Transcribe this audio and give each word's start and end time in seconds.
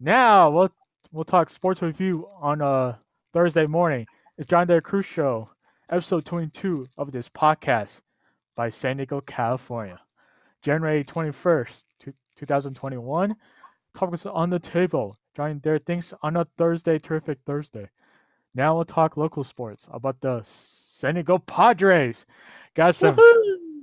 Now 0.00 0.50
we'll 0.50 0.70
we'll 1.12 1.24
talk 1.24 1.48
sports 1.48 1.80
review 1.80 2.28
on 2.40 2.60
uh 2.60 2.96
Thursday 3.32 3.66
morning. 3.66 4.06
It's 4.36 4.48
Johnny 4.48 4.64
Adair 4.64 4.80
Cruz 4.80 5.06
Show, 5.06 5.48
episode 5.88 6.24
22 6.24 6.88
of 6.98 7.12
this 7.12 7.28
podcast 7.28 8.00
by 8.56 8.70
San 8.70 8.96
Diego, 8.96 9.20
California. 9.20 10.00
January 10.62 11.04
21st, 11.04 11.84
2021. 12.36 13.36
Topics 13.94 14.26
on 14.26 14.50
the 14.50 14.58
table. 14.58 15.16
Johnny 15.36 15.52
Adair 15.52 15.78
thinks 15.78 16.12
on 16.22 16.36
a 16.36 16.46
Thursday, 16.56 16.98
terrific 16.98 17.38
Thursday. 17.46 17.88
Now 18.54 18.74
we'll 18.74 18.84
talk 18.84 19.16
local 19.16 19.44
sports 19.44 19.88
about 19.92 20.20
the 20.20 20.40
San 20.42 21.14
Diego 21.14 21.38
Padres. 21.38 22.26
Got 22.74 22.96
some 22.96 23.16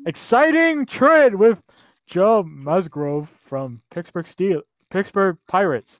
exciting 0.05 0.85
trade 0.85 1.35
with 1.35 1.61
Joe 2.05 2.43
Musgrove 2.43 3.29
from 3.29 3.81
Pittsburgh 3.91 4.27
Steel, 4.27 4.63
Pittsburgh 4.91 5.37
Pirates. 5.47 5.99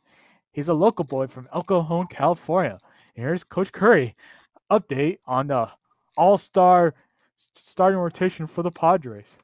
He's 0.51 0.67
a 0.67 0.73
local 0.73 1.05
boy 1.05 1.27
from 1.27 1.47
El 1.53 1.63
Cajon, 1.63 2.07
California. 2.07 2.77
And 3.15 3.25
here's 3.25 3.43
Coach 3.43 3.71
Currie 3.71 4.15
update 4.69 5.19
on 5.25 5.47
the 5.47 5.69
All-Star 6.17 6.93
starting 7.55 7.97
rotation 7.97 8.45
for 8.47 8.61
the 8.61 8.71
Padres. 8.71 9.37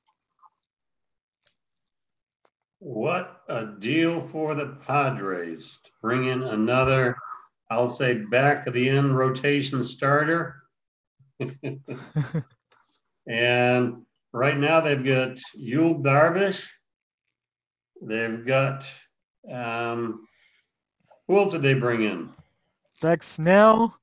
What 2.80 3.41
a 3.48 3.66
deal 3.66 4.21
for 4.21 4.54
the 4.54 4.77
Padres 4.85 5.79
to 5.84 5.90
bring 6.02 6.26
in 6.26 6.43
another, 6.43 7.18
I'll 7.71 7.90
say, 7.90 8.16
back 8.16 8.68
of 8.68 8.73
the 8.73 8.90
end 8.90 9.18
rotation 9.18 9.84
starter. 9.84 10.62
and 13.27 14.02
right 14.34 14.57
now 14.57 14.82
they've 14.82 15.04
got 15.04 15.40
Yu 15.55 15.95
Darvish. 16.04 16.66
They've 18.02 18.45
got 18.45 18.85
um, 19.51 20.27
who 21.27 21.37
else 21.37 21.51
did 21.51 21.61
they 21.61 21.73
bring 21.73 22.03
in? 22.03 22.29
Blake 23.01 23.23
Snell. 23.23 23.95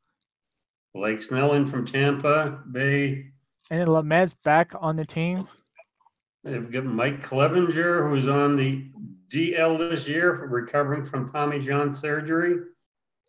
Blake 0.95 1.23
Snell 1.23 1.54
in 1.54 1.66
from 1.66 1.86
Tampa 1.86 2.62
Bay. 2.70 3.32
And 3.70 3.88
Lamet's 3.88 4.34
back 4.34 4.73
on 4.78 4.96
the 4.96 5.04
team. 5.04 5.48
They've 6.45 6.70
got 6.70 6.84
Mike 6.84 7.26
Clevinger, 7.26 8.09
who's 8.09 8.28
on 8.28 8.56
the 8.56 8.86
DL 9.28 9.78
this 9.78 10.06
year 10.06 10.36
for 10.36 10.46
recovering 10.46 11.04
from 11.04 11.30
Tommy 11.30 11.58
John 11.58 11.95
surgery. 11.95 12.58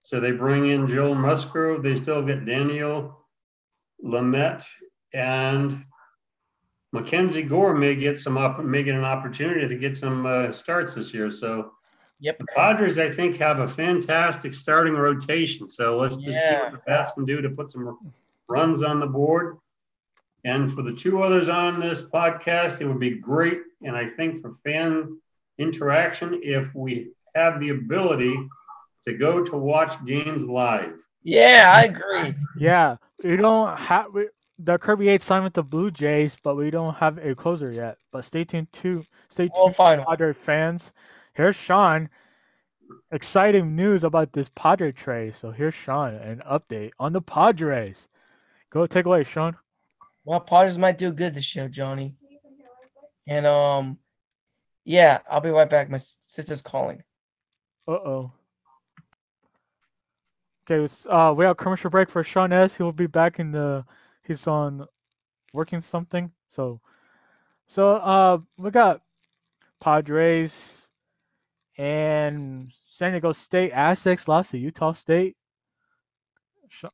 So 0.04 0.20
they 0.20 0.32
bring 0.32 0.70
in 0.70 0.88
Joe 0.88 1.16
Musgrove. 1.16 1.82
They 1.82 1.96
still 1.96 2.22
get 2.22 2.46
Daniel 2.46 3.26
Lamet 4.04 4.64
and 5.14 5.84
Mackenzie 6.92 7.44
Gore 7.44 7.74
may 7.74 7.96
get 7.96 8.20
some 8.20 8.38
up, 8.38 8.64
may 8.64 8.84
get 8.84 8.96
an 8.96 9.04
opportunity 9.04 9.68
to 9.68 9.76
get 9.76 9.98
some 9.98 10.26
uh, 10.26 10.52
starts 10.52 10.94
this 10.94 11.14
year. 11.14 11.32
So 11.32 11.72
Yep. 12.20 12.40
the 12.40 12.46
Padres, 12.56 12.98
I 12.98 13.10
think, 13.10 13.38
have 13.38 13.60
a 13.60 13.68
fantastic 13.68 14.54
starting 14.54 14.94
rotation. 14.94 15.68
So 15.68 15.98
let's 15.98 16.16
just 16.16 16.38
see 16.38 16.54
what 16.54 16.72
the 16.72 16.82
bats 16.86 17.12
can 17.14 17.26
do 17.26 17.42
to 17.42 17.50
put 17.50 17.70
some 17.70 18.14
runs 18.48 18.84
on 18.84 19.00
the 19.00 19.08
board. 19.08 19.58
And 20.44 20.72
for 20.72 20.82
the 20.82 20.94
two 20.94 21.22
others 21.22 21.50
on 21.50 21.80
this 21.80 22.02
podcast, 22.02 22.80
it 22.80 22.88
would 22.88 23.00
be 23.00 23.12
great. 23.12 23.62
And 23.82 23.96
I 23.98 24.08
think 24.12 24.42
for 24.42 24.56
fan 24.64 25.20
interaction, 25.58 26.40
if 26.44 26.74
we 26.74 27.12
have 27.36 27.60
the 27.60 27.70
ability 27.70 28.38
to 29.08 29.14
go 29.18 29.44
to 29.44 29.58
watch 29.58 29.94
games 30.06 30.48
live. 30.48 30.94
Yeah, 31.24 31.74
I 31.76 31.84
agree. 31.86 32.36
Yeah, 32.58 32.98
we 33.24 33.36
don't 33.36 33.78
have 33.78 34.14
we, 34.14 34.28
the 34.60 34.78
Kirby 34.78 35.06
Yates 35.06 35.26
signed 35.26 35.44
with 35.44 35.54
the 35.54 35.64
Blue 35.64 35.92
Jays, 35.92 36.38
but 36.42 36.56
we 36.56 36.70
don't 36.70 36.96
have 36.96 37.18
a 37.18 37.36
closer 37.36 37.72
yet. 37.72 37.98
But 38.12 38.26
stay 38.26 38.44
tuned 38.44 38.72
to 38.74 39.04
stay 39.30 39.50
Well, 39.54 39.66
tuned, 39.66 39.76
final. 39.76 40.06
Padre 40.06 40.34
fans. 40.34 40.94
Here's 41.36 41.56
Sean. 41.56 42.10
Exciting 43.12 43.76
news 43.76 44.04
about 44.04 44.34
this 44.34 44.50
Padre 44.56 44.92
trade. 44.92 45.36
So 45.36 45.52
here's 45.52 45.74
Sean, 45.74 46.14
an 46.16 46.42
update 46.50 46.92
on 47.00 47.14
the 47.14 47.22
Padres. 47.22 48.08
Go 48.70 48.86
take 48.86 49.06
away, 49.06 49.24
Sean. 49.24 49.56
Well, 50.24 50.40
Padres 50.40 50.78
might 50.78 50.98
do 50.98 51.12
good 51.12 51.36
this 51.36 51.56
year, 51.56 51.68
Johnny. 51.68 52.16
And 53.28 53.46
um, 53.46 53.98
yeah, 54.86 55.20
I'll 55.30 55.42
be 55.42 55.50
right 55.50 55.70
back. 55.70 55.90
My 55.90 55.98
sister's 55.98 56.62
calling. 56.62 57.04
Uh 57.88 57.92
oh. 57.92 58.32
Okay, 60.70 60.92
uh, 61.10 61.34
we 61.36 61.46
have 61.46 61.58
commercial 61.58 61.90
break 61.90 62.10
for 62.10 62.24
Sean 62.24 62.52
S. 62.52 62.78
He'll 62.78 62.92
be 62.92 63.08
back 63.08 63.40
in 63.40 63.52
the. 63.52 63.86
He's 64.24 64.48
on 64.48 64.88
working 65.54 65.82
something. 65.82 66.32
So, 66.48 66.82
so 67.68 67.92
uh, 67.92 68.40
we 68.58 68.72
got 68.72 69.02
Padres 69.80 70.85
and 71.78 72.72
San 72.90 73.12
Diego 73.12 73.32
State 73.32 73.72
Aztecs 73.72 74.28
lost 74.28 74.52
to 74.52 74.58
Utah 74.58 74.94
State. 74.94 75.36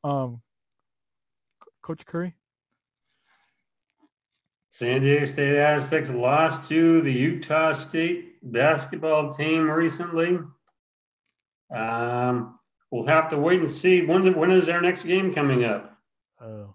Um, 0.02 0.42
Coach 1.82 2.04
Currie. 2.06 2.34
San 4.70 5.02
Diego 5.02 5.24
State 5.26 5.56
Aztecs 5.56 6.10
lost 6.10 6.68
to 6.68 7.02
the 7.02 7.12
Utah 7.12 7.74
State 7.74 8.36
basketball 8.42 9.34
team 9.34 9.68
recently. 9.70 10.38
Um, 11.74 12.58
we'll 12.90 13.06
have 13.06 13.30
to 13.30 13.38
wait 13.38 13.60
and 13.60 13.70
see. 13.70 14.04
When's 14.04 14.26
it, 14.26 14.36
when 14.36 14.50
is 14.50 14.66
their 14.66 14.80
next 14.80 15.04
game 15.04 15.34
coming 15.34 15.64
up? 15.64 15.96
Oh, 16.40 16.74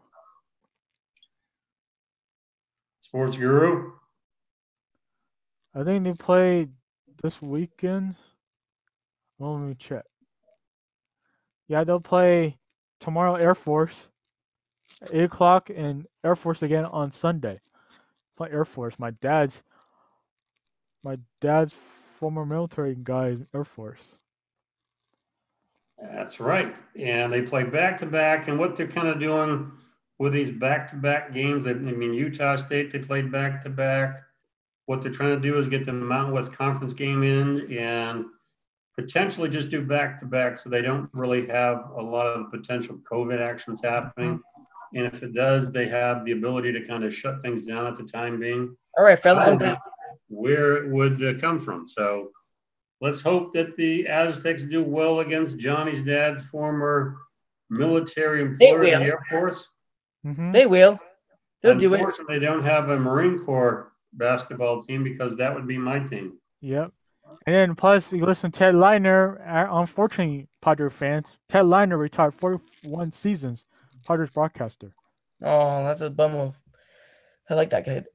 Sports 3.02 3.36
Guru? 3.36 3.94
I 5.74 5.84
think 5.84 6.04
they 6.04 6.14
play 6.14 6.68
this 7.18 7.42
weekend. 7.42 8.16
Let 9.40 9.60
me 9.60 9.76
check. 9.76 10.06
Yeah, 11.68 11.84
they'll 11.84 12.00
play 12.00 12.58
tomorrow 13.00 13.36
Air 13.36 13.56
Force, 13.56 14.08
8 15.12 15.24
o'clock, 15.24 15.70
and 15.74 16.08
Air 16.24 16.36
Force 16.36 16.62
again 16.62 16.86
on 16.86 17.12
Sunday. 17.12 17.60
Play 18.36 18.50
Air 18.52 18.66
Force. 18.66 18.98
My 18.98 19.12
dad's 19.12 19.64
my 21.04 21.18
dad's 21.40 21.76
former 22.20 22.46
military 22.46 22.96
guy 23.02 23.38
Air 23.54 23.64
Force. 23.64 24.18
That's 26.00 26.40
right. 26.40 26.76
And 26.96 27.32
they 27.34 27.42
play 27.42 27.64
back 27.64 27.98
to 28.00 28.06
back. 28.06 28.48
And 28.48 28.60
what 28.60 28.78
they're 28.78 28.88
kind 28.88 29.08
of 29.08 29.20
doing 29.20 29.72
with 30.20 30.34
these 30.34 30.52
back 30.52 30.88
to 30.90 30.96
back 30.96 31.34
games, 31.34 31.68
I 31.68 31.74
mean, 31.74 32.14
Utah 32.14 32.56
State, 32.56 32.92
they 32.92 33.00
played 33.00 33.32
back 33.32 33.64
to 33.64 33.70
back. 33.70 34.24
What 34.88 35.02
they're 35.02 35.12
trying 35.12 35.36
to 35.36 35.42
do 35.42 35.60
is 35.60 35.68
get 35.68 35.86
the 35.86 35.94
Mountain 35.94 36.34
West 36.34 36.52
Conference 36.54 36.94
game 36.94 37.22
in 37.24 37.72
and 37.78 38.26
potentially 38.98 39.50
just 39.50 39.70
do 39.70 39.82
back 39.86 40.20
to 40.22 40.26
back 40.26 40.58
so 40.58 40.70
they 40.70 40.82
don't 40.82 41.10
really 41.14 41.46
have 41.48 41.92
a 41.96 42.02
lot 42.02 42.26
of 42.28 42.50
potential 42.52 42.98
COVID 43.10 43.40
actions 43.40 43.80
happening. 43.84 44.42
And 44.96 45.06
if 45.06 45.22
it 45.22 45.34
does, 45.34 45.72
they 45.72 45.88
have 45.88 46.26
the 46.26 46.32
ability 46.32 46.72
to 46.74 46.82
kind 46.88 47.04
of 47.04 47.14
shut 47.14 47.44
things 47.44 47.64
down 47.64 47.86
at 47.86 47.98
the 47.98 48.04
time 48.06 48.40
being 48.40 48.76
All 48.98 49.04
right, 49.04 49.20
fellas. 49.20 49.44
I 49.46 49.52
I'm 49.52 49.58
don't 49.58 49.68
know 49.68 49.74
back. 49.76 49.82
where 50.30 50.78
it 50.78 50.90
would 50.90 51.24
uh, 51.24 51.34
come 51.40 51.60
from. 51.60 51.86
So 51.86 52.32
let's 53.02 53.20
hope 53.22 53.54
that 53.54 53.76
the 53.76 54.08
Aztecs 54.08 54.64
do 54.64 54.82
well 54.82 55.20
against 55.20 55.58
Johnny's 55.58 56.02
dad's 56.02 56.42
former 56.48 57.18
military 57.70 58.42
employer 58.42 58.84
in 58.86 59.00
the. 59.02 59.06
Air 59.06 59.20
Force. 59.30 59.68
hmm 60.24 60.54
They 60.54 60.66
will. 60.66 60.98
They'll 61.62 61.78
do 61.78 61.94
it. 61.94 61.98
Unfortunately, 61.98 62.40
they 62.40 62.46
don't 62.46 62.64
have 62.64 62.90
a 62.90 62.98
Marine 62.98 63.40
Corps 63.40 63.92
basketball 64.14 64.82
team 64.84 65.04
because 65.04 65.36
that 65.38 65.54
would 65.54 65.68
be 65.68 65.78
my 65.78 66.00
team. 66.00 66.38
Yep. 66.62 66.92
And 67.46 67.56
then 67.56 67.76
plus, 67.76 68.14
you 68.14 68.26
listen 68.26 68.52
Ted 68.52 68.74
Leitner. 68.76 69.40
uh, 69.48 69.68
Unfortunately, 69.80 70.48
Padre 70.62 70.90
fans, 70.90 71.38
Ted 71.50 71.66
Leitner 71.66 71.98
retired 72.00 72.34
41 72.36 73.12
seasons. 73.12 73.66
Padres 74.06 74.30
broadcaster. 74.30 74.92
Oh, 75.44 75.84
that's 75.84 76.02
a 76.02 76.10
bummer. 76.10 76.54
I 77.50 77.54
like 77.54 77.70
that 77.72 77.86
kid. 77.86 78.06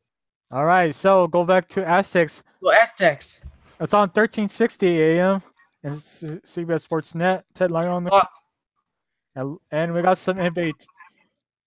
All 0.50 0.64
right, 0.64 0.94
so 0.94 1.26
go 1.28 1.44
back 1.44 1.69
to 1.70 1.86
Aztecs. 1.86 2.42
Well, 2.60 2.76
Aztecs. 2.81 3.41
It's 3.81 3.94
on 3.94 4.08
1360 4.08 4.86
AM 5.02 5.42
and 5.82 5.97
C- 5.97 6.26
CBS 6.44 6.82
Sports 6.82 7.14
Net. 7.14 7.44
Ted 7.55 7.70
Leitner 7.70 7.93
on 7.94 8.05
the 8.05 8.11
Oh. 8.14 8.22
and, 9.34 9.58
and 9.70 9.94
we 9.94 10.02
got 10.02 10.19
some 10.19 10.37
NBA 10.37 10.72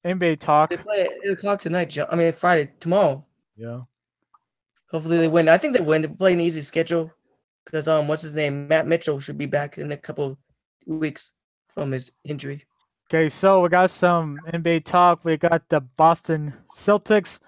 NBA 0.05 0.39
talk. 0.39 0.69
They 0.69 0.77
play 0.77 1.01
at 1.01 1.11
eight 1.23 1.31
o'clock 1.31 1.59
tonight. 1.61 1.89
Jo- 1.89 2.07
I 2.11 2.15
mean 2.15 2.31
Friday 2.31 2.71
tomorrow. 2.79 3.25
Yeah. 3.55 3.81
Hopefully 4.91 5.17
they 5.17 5.27
win. 5.27 5.49
I 5.49 5.57
think 5.57 5.75
they 5.75 5.83
win. 5.83 6.01
They 6.01 6.07
play 6.07 6.33
an 6.33 6.39
easy 6.39 6.61
schedule 6.61 7.11
because 7.65 7.87
um, 7.87 8.07
what's 8.07 8.21
his 8.21 8.33
name? 8.33 8.67
Matt 8.67 8.87
Mitchell 8.87 9.19
should 9.19 9.37
be 9.37 9.45
back 9.45 9.77
in 9.77 9.91
a 9.91 9.97
couple 9.97 10.37
weeks 10.85 11.31
from 11.67 11.91
his 11.91 12.11
injury. 12.23 12.65
Okay, 13.09 13.29
so 13.29 13.61
we 13.61 13.69
got 13.69 13.91
some 13.91 14.39
NBA 14.47 14.85
talk. 14.85 15.23
We 15.23 15.37
got 15.37 15.69
the 15.69 15.81
Boston 15.81 16.53
Celtics. 16.73 17.39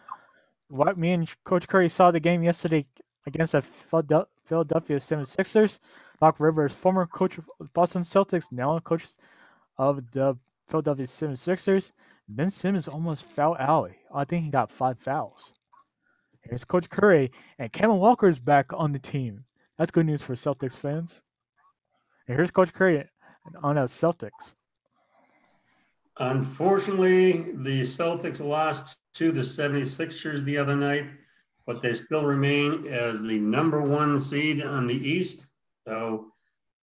What 0.70 0.98
me 0.98 1.12
and 1.14 1.30
Coach 1.46 1.68
Currie 1.68 1.90
saw 1.90 2.12
the 2.12 2.20
game 2.20 2.44
yesterday 2.44 2.86
against 3.26 3.54
the 3.54 3.62
Philadelphia 3.62 4.98
76ers. 5.00 5.80
Doc 6.20 6.40
Rivers, 6.40 6.74
former 6.74 7.06
coach 7.06 7.38
of 7.38 7.74
Boston 7.74 8.04
Celtics, 8.04 8.52
now 8.52 8.78
coach 8.80 9.06
of 9.78 10.12
the 10.12 10.38
Philadelphia 10.68 11.06
76ers. 11.06 11.92
Ben 12.28 12.50
Simmons 12.50 12.88
almost 12.88 13.24
foul 13.24 13.56
alley. 13.58 13.98
I 14.14 14.26
think 14.26 14.46
he 14.46 14.52
got 14.52 14.72
five 14.72 15.00
fouls. 15.00 15.54
Here's 16.50 16.64
Coach 16.64 16.90
Currie, 16.90 17.32
and 17.60 17.72
Kemba 17.74 17.98
Walker 17.98 18.30
is 18.30 18.40
back 18.40 18.72
on 18.74 18.94
the 18.94 19.00
team. 19.00 19.44
That's 19.78 19.92
good 19.92 20.06
news 20.06 20.22
for 20.22 20.34
Celtics 20.34 20.74
fans. 20.74 21.22
And 22.28 22.38
here's 22.38 22.52
Coach 22.52 22.74
Currie 22.74 23.06
on 23.62 23.76
the 23.76 23.82
Celtics. 23.82 24.54
Unfortunately, 26.20 27.52
the 27.54 27.82
Celtics 27.82 28.40
lost 28.40 28.98
to 29.16 29.32
the 29.32 29.42
76ers 29.42 30.44
the 30.46 30.58
other 30.58 30.76
night, 30.76 31.06
but 31.66 31.82
they 31.82 31.96
still 31.96 32.26
remain 32.26 32.88
as 32.88 33.22
the 33.22 33.40
number 33.40 33.82
one 33.82 34.20
seed 34.20 34.64
on 34.64 34.88
the 34.88 34.96
East. 34.96 35.46
So 35.86 36.32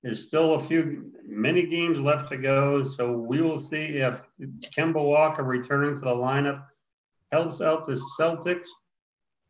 there's 0.03 0.27
still 0.27 0.55
a 0.55 0.61
few, 0.61 1.11
many 1.27 1.67
games 1.67 1.99
left 1.99 2.31
to 2.31 2.37
go. 2.37 2.85
So 2.85 3.13
we 3.13 3.41
will 3.41 3.59
see 3.59 3.99
if 3.99 4.23
Kemba 4.77 5.03
Walker 5.03 5.43
returning 5.43 5.95
to 5.95 6.01
the 6.01 6.15
lineup 6.15 6.67
helps 7.33 7.61
out 7.61 7.87
the 7.87 8.01
Celtics. 8.19 8.69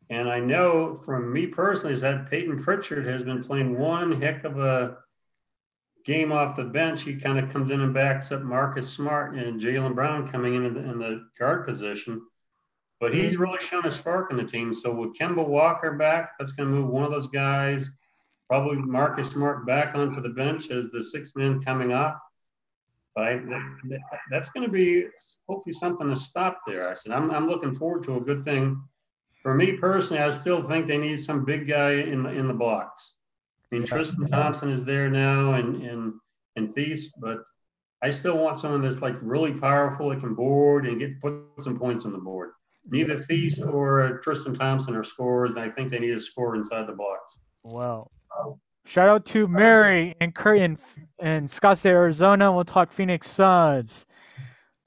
And 0.09 0.29
I 0.29 0.39
know 0.39 0.93
from 0.93 1.33
me 1.33 1.47
personally 1.47 1.93
is 1.93 2.01
that 2.01 2.29
Payton 2.29 2.63
Pritchard 2.63 3.05
has 3.07 3.23
been 3.23 3.43
playing 3.43 3.77
one 3.77 4.21
heck 4.21 4.43
of 4.43 4.59
a 4.59 4.97
game 6.05 6.31
off 6.31 6.55
the 6.55 6.63
bench. 6.63 7.01
He 7.01 7.15
kind 7.15 7.39
of 7.39 7.51
comes 7.51 7.71
in 7.71 7.81
and 7.81 7.93
backs 7.93 8.31
up 8.31 8.43
Marcus 8.43 8.87
Smart 8.89 9.35
and 9.35 9.59
Jaylen 9.59 9.95
Brown 9.95 10.31
coming 10.31 10.53
in 10.53 10.65
in 10.65 10.73
the, 10.75 10.79
in 10.91 10.99
the 10.99 11.27
guard 11.39 11.65
position. 11.65 12.21
But 12.99 13.13
he's 13.13 13.37
really 13.37 13.59
shown 13.59 13.85
a 13.85 13.91
spark 13.91 14.31
in 14.31 14.37
the 14.37 14.45
team. 14.45 14.73
So 14.73 14.93
with 14.93 15.17
Kemba 15.17 15.45
Walker 15.45 15.93
back, 15.93 16.31
that's 16.39 16.53
going 16.53 16.69
to 16.69 16.75
move 16.75 16.87
one 16.87 17.03
of 17.03 17.11
those 17.11 17.27
guys, 17.27 17.89
probably 18.47 18.77
Marcus 18.77 19.31
Smart 19.31 19.65
back 19.65 19.95
onto 19.95 20.21
the 20.21 20.29
bench 20.29 20.69
as 20.69 20.87
the 20.91 21.03
sixth 21.03 21.35
man 21.35 21.61
coming 21.63 21.91
off. 21.91 22.15
But 23.15 23.23
I, 23.23 23.35
that, 23.35 23.99
that's 24.29 24.49
going 24.49 24.65
to 24.65 24.71
be 24.71 25.07
hopefully 25.47 25.73
something 25.73 26.09
to 26.09 26.15
stop 26.15 26.61
there. 26.65 26.89
I 26.89 26.95
said 26.95 27.11
I'm, 27.11 27.31
I'm 27.31 27.47
looking 27.47 27.75
forward 27.75 28.03
to 28.05 28.17
a 28.17 28.21
good 28.21 28.45
thing. 28.45 28.81
For 29.45 29.53
me 29.53 29.73
personally, 29.73 30.23
I 30.23 30.31
still 30.31 30.67
think 30.67 30.87
they 30.87 30.97
need 30.97 31.19
some 31.19 31.45
big 31.45 31.67
guy 31.67 31.91
in 31.91 32.23
the 32.23 32.31
in 32.31 32.47
the 32.47 32.53
blocks. 32.55 33.13
I 33.71 33.75
mean, 33.75 33.85
Tristan 33.85 34.27
Thompson 34.27 34.69
is 34.69 34.83
there 34.83 35.07
now 35.07 35.53
and 35.53 35.83
and 35.83 36.13
and 36.55 36.73
Theis, 36.73 37.09
but 37.19 37.43
I 38.01 38.09
still 38.09 38.39
want 38.39 38.57
someone 38.57 38.81
that's 38.81 39.03
like 39.03 39.15
really 39.21 39.51
powerful 39.51 40.09
that 40.09 40.19
can 40.19 40.33
board 40.33 40.87
and 40.87 40.99
get 40.99 41.21
put 41.21 41.35
some 41.59 41.77
points 41.77 42.05
on 42.05 42.11
the 42.11 42.17
board. 42.17 42.53
Neither 42.89 43.19
Theis 43.19 43.61
or 43.61 44.01
uh, 44.01 44.11
Tristan 44.23 44.55
Thompson 44.55 44.95
are 44.95 45.03
scorers, 45.03 45.51
and 45.51 45.59
I 45.59 45.69
think 45.69 45.91
they 45.91 45.99
need 45.99 46.17
a 46.17 46.19
score 46.19 46.55
inside 46.55 46.87
the 46.87 46.93
box. 46.93 47.37
Wow. 47.61 48.09
Shout 48.87 49.09
out 49.09 49.27
to 49.27 49.47
Mary 49.47 50.15
and 50.21 50.33
Curry 50.33 50.61
in, 50.61 50.79
in 51.19 51.45
Scottsdale, 51.47 51.91
Arizona. 51.91 52.51
We'll 52.51 52.65
talk 52.65 52.91
Phoenix 52.91 53.29
Suns. 53.29 54.07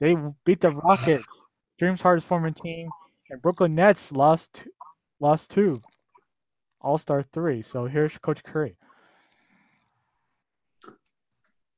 They 0.01 0.17
beat 0.43 0.59
the 0.59 0.71
Rockets, 0.71 1.45
Dreams 1.77 2.01
hardest 2.01 2.27
former 2.27 2.51
team, 2.51 2.89
and 3.29 3.41
Brooklyn 3.41 3.75
Nets 3.75 4.11
lost 4.11 4.67
lost 5.19 5.51
two, 5.51 5.81
All 6.81 6.97
Star 6.97 7.23
three. 7.23 7.61
So 7.61 7.85
here's 7.85 8.17
Coach 8.17 8.43
Currie. 8.43 8.75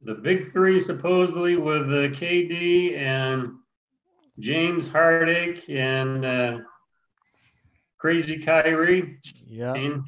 The 0.04 0.16
big 0.16 0.52
three 0.52 0.80
supposedly 0.80 1.58
with 1.58 1.84
uh, 1.84 2.10
KD 2.10 2.98
and 2.98 3.54
James 4.40 4.88
Harden 4.88 5.62
and 5.70 6.26
uh, 6.26 6.60
Crazy 8.00 8.38
Kyrie. 8.38 9.20
Yeah. 9.46 9.74
And 9.74 10.04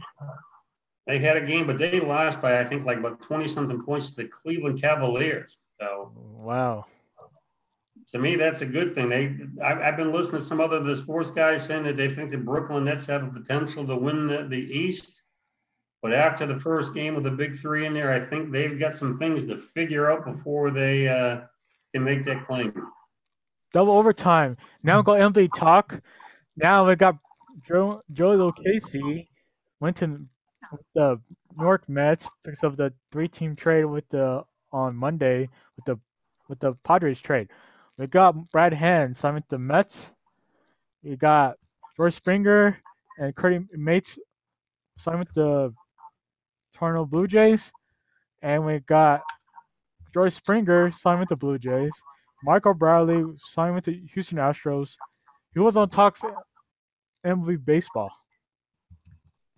they 1.06 1.20
had 1.20 1.38
a 1.38 1.42
game, 1.42 1.68
but 1.68 1.78
they 1.78 2.00
lost 2.00 2.42
by 2.42 2.60
I 2.60 2.64
think 2.64 2.86
like 2.86 2.98
about 2.98 3.22
twenty 3.22 3.48
something 3.48 3.84
points 3.84 4.10
to 4.12 4.16
the 4.16 4.28
Cleveland 4.30 4.82
Cavaliers. 4.82 5.58
So 5.80 6.12
wow. 6.16 6.86
To 8.14 8.20
me, 8.20 8.36
that's 8.36 8.62
a 8.62 8.66
good 8.68 8.94
thing. 8.94 9.10
They, 9.10 9.36
I, 9.64 9.74
have 9.84 9.98
been 9.98 10.12
listening 10.12 10.42
to 10.42 10.48
some 10.48 10.62
other 10.62 10.80
the 10.80 10.96
sports 10.96 11.32
guys 11.32 11.66
saying 11.66 11.84
that 11.86 11.98
they 11.98 12.14
think 12.14 12.30
the 12.30 12.38
Brooklyn 12.38 12.84
Nets 12.84 13.06
have 13.08 13.24
a 13.24 13.28
potential 13.28 13.88
to 13.88 13.96
win 13.96 14.28
the, 14.28 14.44
the 14.48 14.58
East. 14.58 15.24
But 16.04 16.14
after 16.14 16.46
the 16.46 16.60
first 16.60 16.94
game 16.94 17.16
with 17.16 17.24
the 17.24 17.32
big 17.32 17.58
three 17.58 17.88
in 17.88 17.94
there, 17.94 18.12
I 18.12 18.20
think 18.20 18.52
they've 18.52 18.78
got 18.80 18.94
some 18.94 19.18
things 19.18 19.46
to 19.46 19.58
figure 19.58 20.12
out 20.12 20.26
before 20.26 20.70
they 20.70 21.08
uh, 21.08 21.42
can 21.92 22.04
make 22.04 22.24
that 22.26 22.46
claim. 22.46 22.74
Double 23.72 23.94
overtime. 23.94 24.58
Now 24.84 24.98
we 24.98 25.04
got 25.04 25.34
MVP 25.34 25.50
talk. 25.56 26.00
Now 26.56 26.88
we 26.88 26.96
got 26.96 27.18
Joe 27.68 28.04
Joey 28.12 28.38
Lucchesi 28.38 29.28
went 29.80 29.98
to 29.98 30.28
the 30.94 31.20
New 31.58 31.64
York 31.64 31.90
Mets 31.90 32.30
because 32.44 32.64
of 32.64 32.78
the 32.78 32.94
three-team 33.12 33.56
trade 33.56 33.86
with 33.86 34.08
the 34.10 34.44
on 34.72 34.96
Monday 34.96 35.50
with 35.78 35.86
the 35.86 35.98
with 36.48 36.60
the 36.60 36.74
Padres 36.84 37.20
trade. 37.22 37.50
We 37.98 38.08
got 38.08 38.50
Brad 38.50 38.74
Hand 38.74 39.16
signed 39.16 39.36
with 39.36 39.48
the 39.50 39.60
Mets. 39.60 40.12
We 41.04 41.16
got 41.16 41.58
George 41.96 42.14
Springer 42.14 42.80
and 43.20 43.36
Curtis 43.36 43.64
Mates 43.74 44.18
signed 44.98 45.20
with 45.20 45.34
the 45.34 45.74
Toronto 46.74 47.06
Blue 47.06 47.28
Jays. 47.28 47.72
And 48.42 48.66
we 48.66 48.80
got 48.80 49.22
George 50.14 50.34
Springer 50.34 50.92
signed 50.92 51.20
with 51.20 51.30
the 51.30 51.36
Blue 51.36 51.60
Jays. 51.60 51.94
Michael 52.44 52.74
Brantley 52.74 53.40
signed 53.40 53.76
with 53.76 53.86
the 53.86 54.02
Houston 54.14 54.38
Astros. 54.38 54.96
He 55.54 55.60
was 55.60 55.78
on 55.78 55.90
talks 55.90 56.24
MLB 57.26 57.64
baseball. 57.64 58.12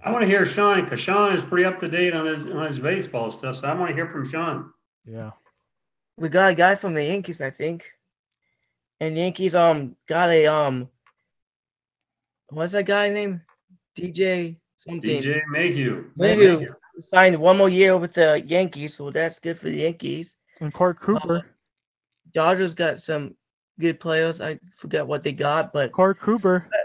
I 0.04 0.12
want 0.12 0.22
to 0.22 0.28
hear 0.28 0.46
Sean 0.46 0.84
because 0.84 1.00
Sean 1.00 1.36
is 1.36 1.44
pretty 1.44 1.66
up 1.66 1.80
to 1.80 1.88
date 1.88 2.14
on 2.14 2.28
his 2.28 2.46
on 2.46 2.68
his 2.68 2.78
baseball 2.78 3.32
stuff. 3.32 3.56
So 3.56 3.68
I 3.68 3.74
want 3.74 3.90
to 3.90 3.96
hear 3.96 4.08
from 4.08 4.30
Sean. 4.30 4.72
Yeah. 5.06 5.32
We 6.18 6.30
got 6.30 6.52
a 6.52 6.56
guy 6.56 6.76
from 6.76 6.94
the 6.94 7.04
Yankees, 7.04 7.42
I 7.42 7.50
think. 7.50 7.92
And 9.00 9.18
Yankees 9.18 9.56
um 9.56 9.95
got 10.07 10.30
a 10.30 10.47
um 10.47 10.89
what's 12.50 12.74
that 12.74 12.86
guy 12.86 13.09
name? 13.09 13.42
DJ 13.97 14.57
something. 14.77 15.21
DJ 15.21 15.42
Mayhew. 15.50 16.12
Mayhew 16.15 16.74
signed 17.00 17.38
one 17.38 17.57
more 17.57 17.69
year 17.69 17.97
with 17.97 18.13
the 18.13 18.42
Yankees, 18.45 18.95
so 18.95 19.12
that's 19.12 19.39
good 19.39 19.57
for 19.57 19.65
the 19.65 19.77
Yankees. 19.77 20.38
And 20.62 20.74
Corey 20.74 20.95
Cooper. 20.95 21.38
Uh, 21.38 21.42
Dodgers 22.33 22.74
got 22.74 23.01
some 23.01 23.36
good 23.80 24.00
players. 24.00 24.42
I 24.42 24.59
forget 24.74 25.06
what 25.06 25.24
they 25.24 25.33
got, 25.33 25.74
but 25.74 25.91
Corey 25.91 26.15
Cooper. 26.15 26.68
But, 26.69 26.80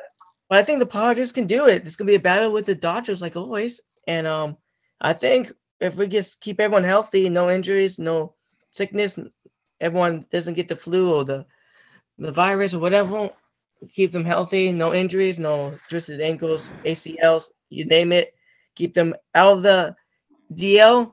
but 0.48 0.58
I 0.58 0.62
think 0.62 0.78
the 0.80 0.86
Padres 0.86 1.32
can 1.32 1.46
do 1.46 1.66
it. 1.66 1.86
It's 1.86 1.96
gonna 1.96 2.08
be 2.08 2.16
a 2.16 2.20
battle 2.20 2.50
with 2.50 2.66
the 2.66 2.74
Dodgers, 2.74 3.22
like 3.22 3.36
always. 3.36 3.80
And 4.06 4.26
um, 4.26 4.56
I 5.00 5.12
think 5.12 5.52
if 5.80 5.96
we 5.96 6.08
just 6.08 6.40
keep 6.40 6.60
everyone 6.60 6.84
healthy, 6.84 7.28
no 7.28 7.50
injuries, 7.50 7.98
no 7.98 8.34
sickness, 8.70 9.18
everyone 9.80 10.26
doesn't 10.32 10.54
get 10.54 10.68
the 10.68 10.76
flu 10.76 11.14
or 11.14 11.24
the 11.24 11.46
the 12.20 12.30
virus 12.30 12.74
or 12.74 12.78
whatever, 12.78 13.30
keep 13.92 14.12
them 14.12 14.24
healthy, 14.24 14.72
no 14.72 14.92
injuries, 14.92 15.38
no 15.38 15.78
twisted 15.88 16.20
ankles, 16.20 16.70
ACLs, 16.84 17.48
you 17.70 17.86
name 17.86 18.12
it. 18.12 18.34
Keep 18.76 18.94
them 18.94 19.14
out 19.34 19.58
of 19.58 19.62
the 19.62 19.96
DL 20.54 21.12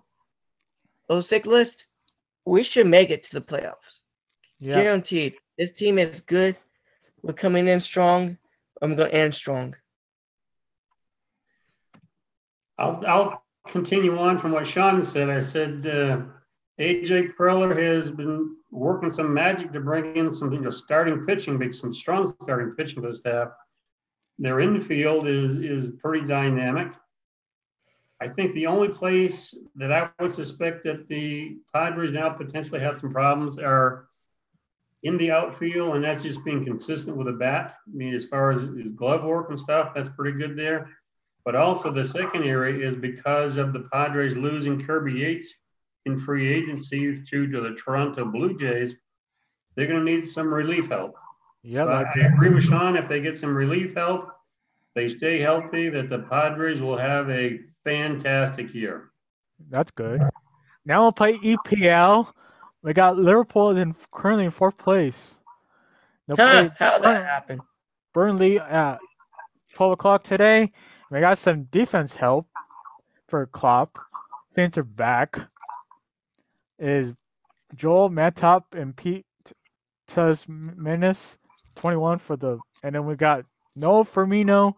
or 1.10 1.22
sick 1.22 1.46
list. 1.46 1.88
We 2.46 2.64
should 2.64 2.88
make 2.88 3.10
it 3.10 3.24
to 3.24 3.34
the 3.34 3.42
playoffs. 3.42 4.02
Yeah. 4.60 4.76
Guaranteed. 4.76 5.36
This 5.58 5.72
team 5.72 5.98
is 5.98 6.22
good. 6.22 6.56
We're 7.22 7.34
coming 7.34 7.68
in 7.68 7.80
strong. 7.80 8.38
I'm 8.82 8.96
going 8.96 9.10
to 9.10 9.16
end 9.16 9.34
strong. 9.34 9.76
I'll, 12.78 13.04
I'll 13.08 13.44
continue 13.68 14.18
on 14.18 14.38
from 14.38 14.52
what 14.52 14.68
Sean 14.68 15.04
said. 15.04 15.30
I 15.30 15.42
said 15.42 15.88
uh, 15.88 16.22
AJ 16.80 17.36
Preller 17.36 17.76
has 17.76 18.12
been 18.12 18.56
working 18.72 19.10
some 19.10 19.34
magic 19.34 19.72
to 19.74 19.80
bring 19.80 20.16
in 20.16 20.30
some 20.30 20.54
you 20.54 20.60
know, 20.62 20.70
starting 20.70 21.26
pitching, 21.26 21.58
make 21.58 21.74
some 21.74 21.94
strong 21.94 22.32
starting 22.42 22.76
pitching 22.76 23.02
for 23.02 23.12
the 23.12 23.18
staff. 23.18 23.50
Their 24.38 24.60
infield 24.60 25.28
is 25.28 25.58
is 25.58 25.90
pretty 26.00 26.26
dynamic. 26.28 26.92
I 28.22 28.28
think 28.28 28.54
the 28.54 28.68
only 28.68 28.90
place 28.90 29.56
that 29.76 29.92
I 29.92 30.10
would 30.20 30.32
suspect 30.32 30.84
that 30.86 31.08
the 31.08 31.58
Padres 31.74 32.12
now 32.12 32.30
potentially 32.30 32.80
have 32.80 32.98
some 32.98 33.12
problems 33.12 33.58
are 33.58 34.08
in 35.04 35.18
the 35.18 35.32
outfield, 35.32 35.96
and 35.96 36.04
that's 36.04 36.24
just 36.24 36.44
being 36.44 36.66
consistent 36.66 37.18
with 37.18 37.28
a 37.28 37.34
bat. 37.34 37.76
I 37.88 37.96
mean, 37.96 38.14
as 38.14 38.26
far 38.26 38.52
as 38.52 38.66
glove 38.96 39.24
work 39.24 39.50
and 39.50 39.60
stuff, 39.60 39.94
that's 39.94 40.10
pretty 40.10 40.38
good 40.38 40.56
there. 40.58 40.90
But 41.46 41.56
also 41.56 41.92
the 41.92 42.08
second 42.08 42.44
area 42.44 42.88
is 42.88 42.96
because 42.96 43.58
of 43.58 43.74
the 43.74 43.88
Padres 43.92 44.36
losing 44.36 44.84
Kirby 44.86 45.14
Yates 45.14 45.54
in 46.08 46.20
free 46.20 46.48
agency 46.48 47.16
through 47.16 47.52
to 47.52 47.62
the 47.62 47.76
Toronto 47.76 48.26
Blue 48.26 48.58
Jays, 48.58 48.96
they're 49.76 49.88
going 49.88 50.04
to 50.04 50.12
need 50.12 50.26
some 50.26 50.52
relief 50.52 50.90
help. 50.90 51.14
Yeah, 51.62 51.86
so 51.86 51.92
I, 51.92 52.04
I 52.16 52.26
agree 52.26 52.50
with 52.50 52.64
Sean. 52.64 52.96
If 52.96 53.08
they 53.08 53.22
get 53.22 53.38
some 53.38 53.56
relief 53.56 53.94
help, 53.94 54.30
they 54.96 55.10
stay 55.10 55.40
healthy, 55.40 55.90
that 55.90 56.10
the 56.10 56.20
Padres 56.20 56.82
will 56.82 56.98
have 56.98 57.30
a 57.30 57.60
fantastic 57.84 58.74
year. 58.74 59.12
That's 59.70 59.92
good. 59.92 60.22
Now 60.86 61.04
we'll 61.04 61.12
play 61.12 61.38
EPL. 61.38 62.32
We 62.82 62.94
got 62.94 63.18
Liverpool 63.18 63.76
in 63.76 63.96
currently 64.12 64.46
in 64.46 64.52
fourth 64.52 64.78
place. 64.78 65.36
Huh, 66.30 66.70
how 66.78 67.00
that 67.00 67.26
happened? 67.26 67.62
Burnley 68.14 68.60
at 68.60 69.00
twelve 69.76 69.92
o'clock 69.92 70.24
today. 70.24 70.72
We 71.12 71.20
got 71.20 71.38
some 71.38 71.64
defense 71.66 72.16
help 72.16 72.48
for 73.28 73.46
Klopp. 73.46 74.00
Center 74.56 74.84
back 74.84 75.38
is 76.80 77.14
Joel 77.76 78.10
Matip 78.10 78.64
and 78.74 78.96
Pete 78.96 79.26
Tasmanis, 80.10 81.38
21 81.76 82.20
for 82.20 82.38
the, 82.38 82.60
and 82.84 82.96
then 82.96 83.06
we 83.06 83.16
got 83.16 83.46
Noah 83.76 84.06
Firmino 84.06 84.74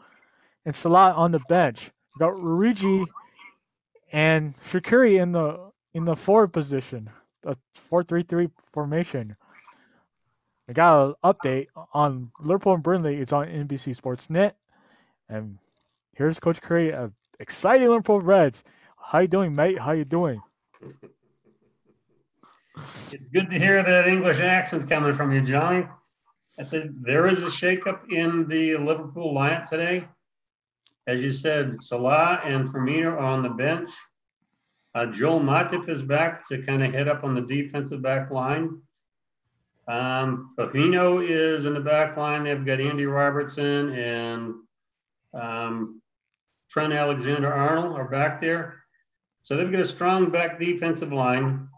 and 0.66 0.76
Salah 0.76 1.14
on 1.14 1.32
the 1.32 1.40
bench. 1.48 1.92
We 2.16 2.20
got 2.20 2.34
Origi 2.34 3.06
and 4.12 4.56
Shaqiri 4.64 5.22
in 5.22 5.32
the 5.32 5.72
in 5.94 6.06
the 6.06 6.16
forward 6.16 6.54
position, 6.54 7.10
a 7.44 7.56
4-3-3 7.92 8.52
formation. 8.72 9.36
I 10.68 10.74
got 10.74 11.08
an 11.08 11.14
update 11.24 11.68
on 11.94 12.32
Liverpool 12.40 12.76
and 12.76 12.84
Burnley. 12.84 13.18
It's 13.18 13.34
on 13.34 13.48
NBC 13.48 13.96
Sports 13.96 14.30
Net, 14.30 14.56
and 15.28 15.58
here's 16.14 16.40
Coach 16.40 16.62
Currie 16.62 16.94
of 16.94 17.14
exciting 17.40 17.88
Liverpool 17.88 18.22
Reds. 18.22 18.64
How 18.98 19.20
you 19.20 19.28
doing, 19.28 19.56
mate? 19.56 19.80
How 19.80 19.94
you 19.94 20.06
doing? 20.06 20.42
It's 22.80 23.30
good 23.34 23.50
to 23.50 23.60
hear 23.60 23.84
that 23.84 24.08
English 24.08 24.40
accent's 24.40 24.86
coming 24.86 25.14
from 25.14 25.32
you, 25.32 25.42
Johnny. 25.42 25.88
I 26.58 26.64
said 26.64 26.94
there 27.02 27.28
is 27.28 27.42
a 27.44 27.48
shakeup 27.48 28.02
in 28.12 28.48
the 28.48 28.78
Liverpool 28.78 29.34
lineup 29.34 29.68
today. 29.68 30.08
As 31.08 31.24
you 31.24 31.32
said, 31.32 31.82
Salah 31.82 32.42
and 32.44 32.70
Firmino 32.70 33.14
are 33.14 33.18
on 33.18 33.44
the 33.44 33.50
bench. 33.50 33.92
Uh, 34.94 35.06
Joel 35.06 35.40
Matip 35.40 35.88
is 35.88 36.02
back 36.02 36.48
to 36.50 36.62
kind 36.64 36.84
of 36.84 36.94
head 36.94 37.08
up 37.08 37.24
on 37.24 37.34
the 37.34 37.42
defensive 37.42 38.02
back 38.02 38.30
line. 38.32 38.82
Um, 39.88 40.54
is 40.58 41.66
in 41.66 41.74
the 41.74 41.82
back 41.84 42.18
line. 42.18 42.44
They've 42.44 42.66
got 42.66 42.82
Andy 42.82 43.06
Robertson 43.06 43.94
and 43.94 44.54
um, 45.34 46.02
Trent 46.70 46.94
Alexander 46.94 47.52
Arnold 47.52 47.96
are 47.96 48.08
back 48.08 48.42
there. 48.42 48.84
So 49.42 49.56
they've 49.56 49.72
got 49.72 49.82
a 49.82 49.88
strong 49.88 50.30
back 50.30 50.60
defensive 50.60 51.12
line. 51.12 51.69